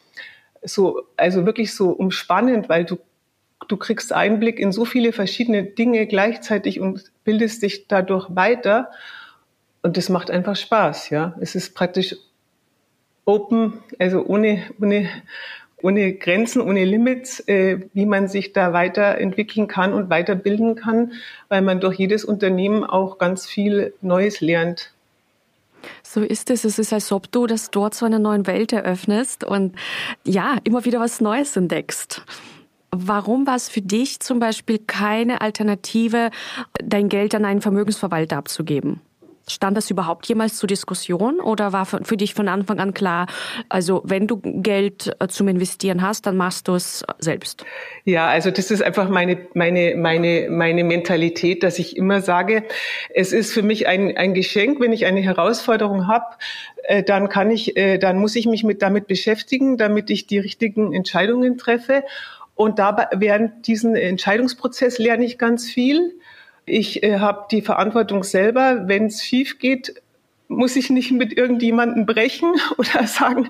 so, 0.66 1.02
also 1.16 1.46
wirklich 1.46 1.74
so 1.74 1.90
umspannend, 1.90 2.68
weil 2.68 2.84
du, 2.84 2.98
du 3.68 3.76
kriegst 3.76 4.12
Einblick 4.12 4.58
in 4.58 4.72
so 4.72 4.84
viele 4.84 5.12
verschiedene 5.12 5.64
Dinge 5.64 6.06
gleichzeitig 6.06 6.80
und 6.80 7.04
bildest 7.24 7.62
dich 7.62 7.88
dadurch 7.88 8.26
weiter. 8.34 8.90
Und 9.82 9.96
das 9.96 10.08
macht 10.08 10.30
einfach 10.30 10.56
Spaß, 10.56 11.10
ja. 11.10 11.36
Es 11.40 11.54
ist 11.54 11.74
praktisch 11.74 12.16
open, 13.24 13.74
also 13.98 14.24
ohne, 14.24 14.62
ohne, 14.80 15.08
ohne 15.82 16.14
Grenzen, 16.14 16.60
ohne 16.62 16.84
Limits, 16.84 17.40
äh, 17.48 17.80
wie 17.92 18.06
man 18.06 18.28
sich 18.28 18.52
da 18.52 18.72
weiterentwickeln 18.72 19.68
kann 19.68 19.92
und 19.92 20.10
weiterbilden 20.10 20.74
kann, 20.74 21.12
weil 21.48 21.62
man 21.62 21.80
durch 21.80 21.98
jedes 21.98 22.24
Unternehmen 22.24 22.84
auch 22.84 23.18
ganz 23.18 23.46
viel 23.46 23.94
Neues 24.00 24.40
lernt. 24.40 24.95
So 26.08 26.22
ist 26.22 26.50
es. 26.50 26.64
Es 26.64 26.78
ist, 26.78 26.92
als 26.92 27.10
ob 27.10 27.30
du 27.32 27.46
das 27.46 27.70
dort 27.70 27.94
zu 27.94 28.04
einer 28.04 28.18
neuen 28.18 28.46
Welt 28.46 28.72
eröffnest 28.72 29.44
und 29.44 29.74
ja, 30.24 30.56
immer 30.64 30.84
wieder 30.84 31.00
was 31.00 31.20
Neues 31.20 31.56
entdeckst. 31.56 32.22
Warum 32.92 33.46
war 33.46 33.56
es 33.56 33.68
für 33.68 33.82
dich 33.82 34.20
zum 34.20 34.38
Beispiel 34.38 34.78
keine 34.78 35.40
Alternative, 35.40 36.30
dein 36.82 37.08
Geld 37.08 37.34
an 37.34 37.44
einen 37.44 37.60
Vermögensverwalter 37.60 38.36
abzugeben? 38.36 39.00
Stand 39.48 39.76
das 39.76 39.90
überhaupt 39.90 40.26
jemals 40.26 40.56
zur 40.56 40.66
Diskussion 40.66 41.38
oder 41.38 41.72
war 41.72 41.86
für 41.86 42.16
dich 42.16 42.34
von 42.34 42.48
Anfang 42.48 42.80
an 42.80 42.94
klar, 42.94 43.26
also 43.68 44.02
wenn 44.04 44.26
du 44.26 44.40
Geld 44.42 45.14
äh, 45.20 45.28
zum 45.28 45.46
Investieren 45.46 46.02
hast, 46.02 46.26
dann 46.26 46.36
machst 46.36 46.66
du 46.66 46.74
es 46.74 47.04
selbst? 47.20 47.64
Ja, 48.04 48.26
also 48.26 48.50
das 48.50 48.72
ist 48.72 48.82
einfach 48.82 49.08
meine, 49.08 49.38
meine, 49.54 49.94
meine, 49.96 50.48
meine 50.50 50.82
Mentalität, 50.82 51.62
dass 51.62 51.78
ich 51.78 51.96
immer 51.96 52.22
sage, 52.22 52.64
es 53.14 53.32
ist 53.32 53.52
für 53.52 53.62
mich 53.62 53.86
ein, 53.86 54.16
ein 54.16 54.34
Geschenk, 54.34 54.80
wenn 54.80 54.92
ich 54.92 55.06
eine 55.06 55.20
Herausforderung 55.20 56.08
habe, 56.08 56.26
äh, 56.82 57.04
dann 57.04 57.28
kann 57.28 57.52
ich, 57.52 57.76
äh, 57.76 57.98
dann 57.98 58.18
muss 58.18 58.34
ich 58.34 58.46
mich 58.46 58.64
mit 58.64 58.82
damit 58.82 59.06
beschäftigen, 59.06 59.76
damit 59.76 60.10
ich 60.10 60.26
die 60.26 60.38
richtigen 60.38 60.92
Entscheidungen 60.92 61.56
treffe. 61.56 62.02
Und 62.56 62.78
dabei 62.78 63.06
während 63.14 63.66
diesen 63.66 63.94
Entscheidungsprozess 63.94 64.98
lerne 64.98 65.24
ich 65.24 65.38
ganz 65.38 65.70
viel 65.70 66.14
ich 66.66 67.02
äh, 67.02 67.20
habe 67.20 67.46
die 67.50 67.62
Verantwortung 67.62 68.24
selber. 68.24 68.82
Wenn 68.86 69.06
es 69.06 69.24
schief 69.24 69.58
geht, 69.58 70.02
muss 70.48 70.76
ich 70.76 70.90
nicht 70.90 71.12
mit 71.12 71.36
irgendjemandem 71.36 72.04
brechen 72.04 72.54
oder 72.76 73.06
sagen, 73.06 73.48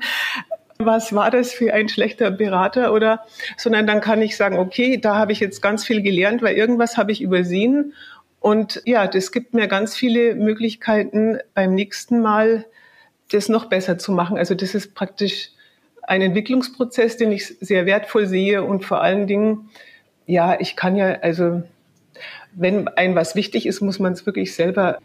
was 0.78 1.14
war 1.14 1.30
das 1.30 1.52
für 1.52 1.72
ein 1.72 1.88
schlechter 1.88 2.30
Berater 2.30 2.92
oder, 2.92 3.24
sondern 3.56 3.86
dann 3.86 4.02
kann 4.02 4.20
ich 4.20 4.36
sagen, 4.36 4.58
okay, 4.58 4.98
da 4.98 5.16
habe 5.16 5.32
ich 5.32 5.40
jetzt 5.40 5.62
ganz 5.62 5.84
viel 5.84 6.02
gelernt, 6.02 6.42
weil 6.42 6.54
irgendwas 6.54 6.98
habe 6.98 7.12
ich 7.12 7.22
übersehen. 7.22 7.94
Und 8.40 8.82
ja, 8.84 9.06
das 9.06 9.32
gibt 9.32 9.54
mir 9.54 9.68
ganz 9.68 9.96
viele 9.96 10.34
Möglichkeiten 10.34 11.38
beim 11.54 11.74
nächsten 11.74 12.20
Mal, 12.20 12.66
das 13.32 13.48
noch 13.48 13.64
besser 13.64 13.98
zu 13.98 14.12
machen. 14.12 14.36
Also 14.36 14.54
das 14.54 14.74
ist 14.74 14.94
praktisch 14.94 15.50
ein 16.02 16.22
Entwicklungsprozess, 16.22 17.16
den 17.16 17.32
ich 17.32 17.46
sehr 17.60 17.86
wertvoll 17.86 18.26
sehe 18.26 18.62
und 18.62 18.84
vor 18.84 19.00
allen 19.00 19.26
Dingen, 19.26 19.70
ja, 20.26 20.60
ich 20.60 20.76
kann 20.76 20.94
ja, 20.94 21.20
also 21.22 21.62
wenn 22.56 22.88
ein 22.88 23.14
was 23.14 23.34
wichtig 23.34 23.66
ist, 23.66 23.80
muss 23.80 23.98
man 23.98 24.14
es 24.14 24.26
wirklich 24.26 24.54
selber, 24.54 24.98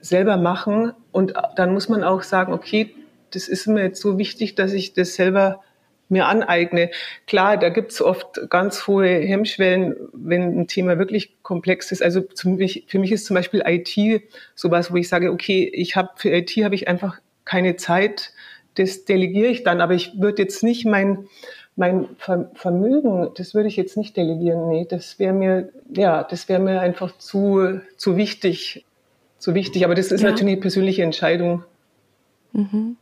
selber 0.00 0.36
machen. 0.36 0.92
Und 1.10 1.34
dann 1.56 1.72
muss 1.72 1.88
man 1.88 2.04
auch 2.04 2.22
sagen, 2.22 2.52
okay, 2.52 2.94
das 3.30 3.48
ist 3.48 3.66
mir 3.66 3.82
jetzt 3.82 4.00
so 4.00 4.18
wichtig, 4.18 4.54
dass 4.54 4.72
ich 4.72 4.92
das 4.92 5.14
selber 5.14 5.62
mir 6.10 6.26
aneigne. 6.26 6.90
Klar, 7.26 7.56
da 7.56 7.68
gibt 7.68 7.92
es 7.92 8.00
oft 8.00 8.40
ganz 8.48 8.86
hohe 8.86 9.08
Hemmschwellen, 9.08 9.96
wenn 10.12 10.60
ein 10.60 10.66
Thema 10.66 10.98
wirklich 10.98 11.42
komplex 11.42 11.92
ist. 11.92 12.02
Also 12.02 12.22
mich, 12.44 12.84
für 12.88 12.98
mich 12.98 13.12
ist 13.12 13.26
zum 13.26 13.34
Beispiel 13.34 13.62
IT 13.66 14.22
sowas, 14.54 14.92
wo 14.92 14.96
ich 14.96 15.08
sage, 15.08 15.30
okay, 15.30 15.70
ich 15.72 15.96
habe 15.96 16.10
für 16.16 16.30
IT 16.30 16.50
habe 16.58 16.74
ich 16.74 16.88
einfach 16.88 17.20
keine 17.44 17.76
Zeit. 17.76 18.32
Das 18.74 19.04
delegiere 19.04 19.48
ich 19.48 19.64
dann, 19.64 19.80
aber 19.80 19.94
ich 19.94 20.12
würde 20.18 20.42
jetzt 20.42 20.62
nicht 20.62 20.86
mein 20.86 21.26
mein 21.78 22.08
Vermögen, 22.16 23.30
das 23.36 23.54
würde 23.54 23.68
ich 23.68 23.76
jetzt 23.76 23.96
nicht 23.96 24.16
delegieren. 24.16 24.68
Nee, 24.68 24.86
das 24.88 25.18
wäre 25.18 25.32
mir, 25.32 25.68
ja, 25.94 26.24
das 26.24 26.48
wäre 26.48 26.60
mir 26.60 26.80
einfach 26.80 27.16
zu, 27.18 27.80
zu 27.96 28.16
wichtig. 28.16 28.84
Zu 29.38 29.54
wichtig. 29.54 29.84
Aber 29.84 29.94
das 29.94 30.10
ist 30.10 30.22
ja. 30.22 30.30
natürlich 30.30 30.54
eine 30.54 30.60
persönliche 30.60 31.04
Entscheidung. 31.04 31.62
Mhm. 32.52 32.96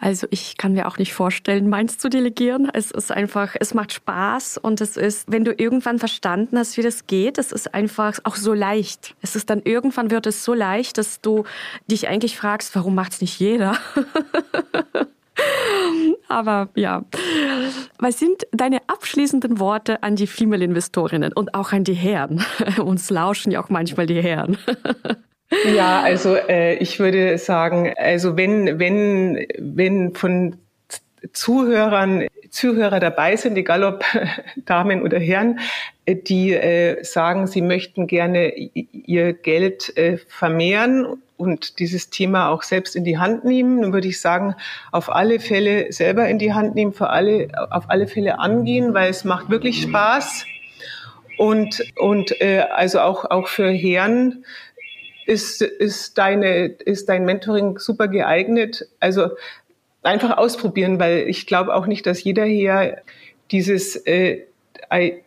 Also 0.00 0.26
ich 0.30 0.56
kann 0.56 0.72
mir 0.72 0.88
auch 0.88 0.98
nicht 0.98 1.14
vorstellen, 1.14 1.68
meins 1.68 1.96
zu 1.96 2.08
delegieren. 2.08 2.68
Es 2.72 2.90
ist 2.90 3.12
einfach, 3.12 3.54
es 3.58 3.72
macht 3.72 3.92
Spaß 3.92 4.58
und 4.58 4.80
es 4.80 4.96
ist, 4.96 5.30
wenn 5.30 5.44
du 5.44 5.52
irgendwann 5.56 6.00
verstanden 6.00 6.58
hast, 6.58 6.76
wie 6.76 6.82
das 6.82 7.06
geht, 7.06 7.38
es 7.38 7.52
ist 7.52 7.72
einfach 7.72 8.18
auch 8.24 8.36
so 8.36 8.52
leicht. 8.52 9.14
Es 9.22 9.36
ist 9.36 9.48
dann 9.48 9.62
irgendwann 9.62 10.10
wird 10.10 10.26
es 10.26 10.44
so 10.44 10.54
leicht, 10.54 10.98
dass 10.98 11.20
du 11.20 11.44
dich 11.88 12.08
eigentlich 12.08 12.36
fragst, 12.36 12.74
warum 12.74 12.96
macht 12.96 13.12
es 13.12 13.20
nicht 13.20 13.38
jeder? 13.38 13.78
Aber 16.28 16.68
ja. 16.74 17.04
Was 17.98 18.18
sind 18.18 18.46
deine 18.52 18.78
abschließenden 18.88 19.58
Worte 19.58 20.02
an 20.02 20.16
die 20.16 20.26
Female-Investorinnen 20.26 21.32
und 21.32 21.54
auch 21.54 21.72
an 21.72 21.84
die 21.84 21.94
Herren? 21.94 22.44
Uns 22.84 23.10
lauschen 23.10 23.52
ja 23.52 23.62
auch 23.62 23.68
manchmal 23.68 24.06
die 24.06 24.20
Herren. 24.20 24.58
Ja, 25.74 26.02
also 26.02 26.34
äh, 26.34 26.74
ich 26.76 26.98
würde 26.98 27.38
sagen, 27.38 27.92
also 27.96 28.36
wenn, 28.36 28.80
wenn, 28.80 29.46
wenn 29.58 30.14
von 30.14 30.56
Zuhörern, 31.32 32.26
Zuhörer 32.56 33.00
dabei 33.00 33.36
sind, 33.36 33.56
egal 33.58 33.84
ob 33.84 34.04
Damen 34.64 35.02
oder 35.02 35.18
Herren, 35.18 35.60
die 36.08 36.54
äh, 36.54 37.04
sagen, 37.04 37.46
sie 37.46 37.60
möchten 37.60 38.06
gerne 38.06 38.54
ihr 38.54 39.34
Geld 39.34 39.96
äh, 39.96 40.16
vermehren 40.16 41.20
und 41.36 41.78
dieses 41.78 42.08
Thema 42.08 42.48
auch 42.48 42.62
selbst 42.62 42.96
in 42.96 43.04
die 43.04 43.18
Hand 43.18 43.44
nehmen, 43.44 43.82
dann 43.82 43.92
würde 43.92 44.08
ich 44.08 44.20
sagen, 44.20 44.54
auf 44.90 45.14
alle 45.14 45.38
Fälle 45.38 45.92
selber 45.92 46.28
in 46.28 46.38
die 46.38 46.54
Hand 46.54 46.74
nehmen, 46.74 46.92
für 46.92 47.10
alle, 47.10 47.48
auf 47.70 47.90
alle 47.90 48.06
Fälle 48.06 48.38
angehen, 48.38 48.94
weil 48.94 49.10
es 49.10 49.24
macht 49.24 49.50
wirklich 49.50 49.82
Spaß. 49.82 50.46
Und, 51.36 51.82
und 51.96 52.40
äh, 52.40 52.64
also 52.74 53.00
auch, 53.00 53.26
auch 53.26 53.48
für 53.48 53.68
Herren 53.68 54.46
ist, 55.26 55.60
ist, 55.60 56.16
deine, 56.16 56.66
ist 56.66 57.10
dein 57.10 57.26
Mentoring 57.26 57.78
super 57.78 58.08
geeignet. 58.08 58.88
Also 59.00 59.30
einfach 60.06 60.36
ausprobieren, 60.36 60.98
weil 60.98 61.28
ich 61.28 61.46
glaube 61.46 61.74
auch 61.74 61.86
nicht, 61.86 62.06
dass 62.06 62.22
jeder 62.22 62.44
hier 62.44 63.02
dieses 63.50 63.96
äh, 64.06 64.42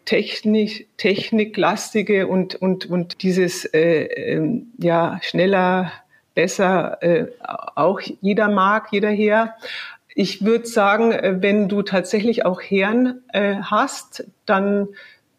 Technik, 0.05 0.87
Techniklastige 0.97 2.27
und, 2.27 2.55
und, 2.55 2.85
und 2.85 3.23
dieses 3.23 3.65
äh, 3.65 4.03
äh, 4.03 4.61
ja, 4.77 5.19
schneller, 5.21 5.91
besser 6.33 7.03
äh, 7.03 7.27
auch 7.75 7.99
jeder 7.99 8.47
mag, 8.47 8.87
jeder 8.91 9.09
her. 9.09 9.55
Ich 10.15 10.45
würde 10.45 10.65
sagen, 10.65 11.11
äh, 11.11 11.41
wenn 11.41 11.67
du 11.67 11.81
tatsächlich 11.81 12.45
auch 12.45 12.61
Herren 12.61 13.21
äh, 13.33 13.55
hast, 13.55 14.25
dann 14.45 14.87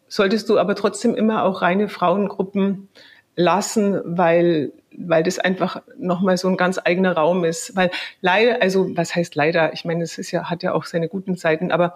solltest 0.07 0.49
du 0.49 0.59
aber 0.59 0.75
trotzdem 0.75 1.15
immer 1.15 1.43
auch 1.43 1.61
reine 1.61 1.89
Frauengruppen 1.89 2.89
lassen, 3.35 3.99
weil 4.03 4.73
weil 4.97 5.23
das 5.23 5.39
einfach 5.39 5.81
nochmal 5.97 6.37
so 6.37 6.47
ein 6.47 6.57
ganz 6.57 6.79
eigener 6.83 7.13
Raum 7.13 7.43
ist. 7.43 7.75
Weil 7.75 7.91
leider, 8.21 8.61
also 8.61 8.95
was 8.95 9.15
heißt 9.15 9.35
leider? 9.35 9.73
Ich 9.73 9.85
meine, 9.85 10.03
es 10.03 10.17
ist 10.17 10.31
ja, 10.31 10.49
hat 10.49 10.63
ja 10.63 10.73
auch 10.73 10.85
seine 10.85 11.07
guten 11.07 11.35
Seiten, 11.35 11.71
aber 11.71 11.95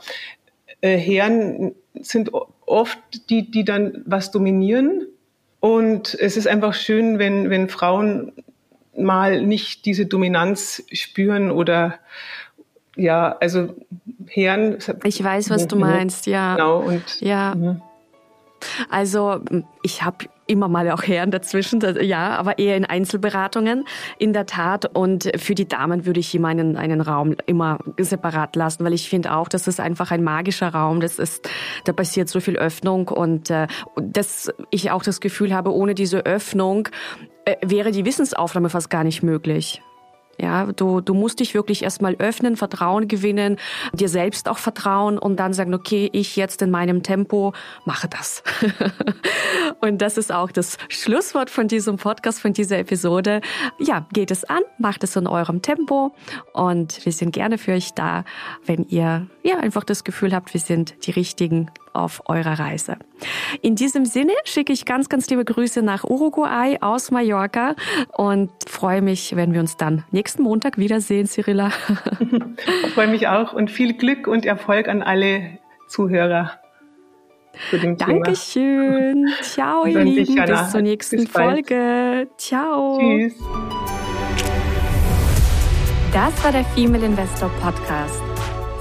äh, 0.82 0.98
Herren 0.98 1.76
sind 1.94 2.32
oft 2.66 3.00
die, 3.30 3.50
die 3.50 3.64
dann 3.64 4.04
was 4.06 4.32
dominieren. 4.32 5.08
Und 5.60 6.16
es 6.20 6.38
ist 6.38 6.48
einfach 6.48 6.74
schön, 6.74 7.18
wenn, 7.20 7.50
wenn 7.50 7.70
Frauen 7.70 8.34
mal 8.98 9.42
nicht 9.42 9.86
diese 9.86 10.06
Dominanz 10.06 10.84
spüren 10.92 11.52
oder 11.52 12.00
ja, 12.96 13.36
also 13.42 13.76
Herren. 14.28 14.78
Ich 15.04 15.22
weiß, 15.24 15.50
was 15.50 15.68
du 15.68 15.76
meinst, 15.76 16.28
ja. 16.28 16.56
Genau, 16.56 16.80
und 16.80 17.20
ja. 17.20 17.56
Mh. 17.56 17.82
Also 18.90 19.42
ich 19.84 20.04
habe 20.04 20.26
immer 20.48 20.68
mal 20.68 20.90
auch 20.92 21.04
Herren 21.04 21.32
dazwischen, 21.32 21.82
ja, 22.02 22.38
aber 22.38 22.60
eher 22.60 22.78
in 22.78 22.86
Einzelberatungen, 22.86 23.86
in 24.18 24.34
der 24.34 24.46
Tat. 24.46 24.86
Und 24.94 25.32
für 25.38 25.56
die 25.56 25.68
Damen 25.68 26.06
würde 26.06 26.20
ich 26.20 26.34
immer 26.36 26.50
einen, 26.50 26.78
einen 26.78 27.02
Raum 27.02 27.36
immer 27.46 27.80
separat 28.00 28.56
lassen, 28.56 28.86
weil 28.86 28.94
ich 28.94 29.10
finde 29.10 29.34
auch, 29.34 29.50
das 29.50 29.68
ist 29.68 29.80
einfach 29.80 30.12
ein 30.12 30.24
magischer 30.24 30.70
Raum. 30.70 31.00
Das 31.00 31.20
ist, 31.20 31.50
da 31.86 31.94
passiert 31.94 32.30
so 32.30 32.40
viel 32.40 32.58
Öffnung 32.58 33.08
und 33.08 33.50
äh, 33.50 33.68
dass 33.96 34.52
ich 34.70 34.92
auch 34.92 35.04
das 35.04 35.20
Gefühl 35.20 35.54
habe, 35.54 35.74
ohne 35.74 35.96
diese 35.96 36.26
Öffnung 36.26 36.90
äh, 37.46 37.56
wäre 37.66 37.92
die 37.92 38.06
Wissensaufnahme 38.06 38.70
fast 38.70 38.90
gar 38.90 39.04
nicht 39.04 39.24
möglich. 39.24 39.82
Ja, 40.40 40.66
du, 40.66 41.02
du 41.02 41.14
musst 41.14 41.40
dich 41.40 41.54
wirklich 41.54 41.84
erstmal 41.84 42.16
öffnen, 42.16 42.58
Vertrauen 42.58 43.08
gewinnen, 43.08 43.58
dir 43.94 44.10
selbst 44.10 44.50
auch 44.50 44.58
vertrauen 44.58 45.18
und 45.18 45.38
dann 45.38 45.54
sagen, 45.54 45.74
okay, 45.74 46.10
ich 46.12 46.36
jetzt 46.36 46.62
in 46.62 46.72
meinem 46.72 47.04
Tempo 47.04 47.54
mache 47.86 48.08
das. 48.08 48.44
und 49.82 50.02
das 50.02 50.18
ist 50.18 50.34
auch 50.34 50.52
das 50.52 50.78
Schlusswort 50.90 51.50
von 51.50 51.68
diesem 51.68 51.98
Podcast, 51.98 52.42
von 52.42 52.54
dieser 52.54 52.80
Episode. 52.80 53.42
Ja, 53.80 54.08
geht 54.14 54.32
es 54.32 54.44
an, 54.44 54.62
macht 54.78 55.04
es 55.04 55.16
in 55.16 55.28
eurem 55.28 55.62
Tempo 55.62 56.14
und 56.54 57.06
wir 57.06 57.12
sind 57.12 57.32
gerne 57.32 57.58
für 57.58 57.74
euch 57.74 57.94
da, 57.94 58.26
wenn 58.66 58.86
ihr 58.90 59.28
ja 59.46 59.58
einfach 59.58 59.84
das 59.84 60.04
Gefühl 60.04 60.34
habt, 60.34 60.54
wir 60.54 60.62
sind 60.62 61.06
die 61.06 61.12
richtigen 61.12 61.72
auf 61.94 62.24
eurer 62.26 62.60
Reise. 62.60 62.98
In 63.62 63.76
diesem 63.76 64.06
Sinne 64.06 64.34
schicke 64.44 64.74
ich 64.74 64.86
ganz, 64.86 65.08
ganz 65.08 65.30
liebe 65.30 65.46
Grüße 65.46 65.82
nach 65.82 66.04
Uruguay 66.04 66.78
aus 66.82 67.12
Mallorca 67.12 67.76
und 68.18 68.50
freue 68.68 69.02
mich, 69.02 69.36
wenn 69.36 69.54
wir 69.54 69.62
uns 69.62 69.78
dann 69.78 70.04
nächsten 70.12 70.44
Montag 70.44 70.78
wiedersehen, 70.78 71.28
Cyrilla. 71.28 71.72
Ich 72.86 72.94
freue 72.94 73.08
mich 73.08 73.28
auch 73.28 73.52
und 73.54 73.70
viel 73.70 73.94
Glück 73.94 74.28
und 74.28 74.46
Erfolg 74.46 74.88
an 74.88 75.02
alle 75.02 75.60
Zuhörer. 75.88 76.52
Dankeschön. 77.98 79.30
Ciao, 79.42 79.86
ihr 79.86 80.04
Lieben. 80.04 80.46
Bis 80.46 80.72
zur 80.72 80.82
nächsten 80.82 81.18
Bis 81.18 81.30
Folge. 81.30 82.28
Ciao. 82.38 83.00
Tschüss. 83.00 83.34
Das 86.14 86.44
war 86.44 86.52
der 86.52 86.64
Female 86.64 87.06
Investor 87.06 87.50
Podcast. 87.62 88.35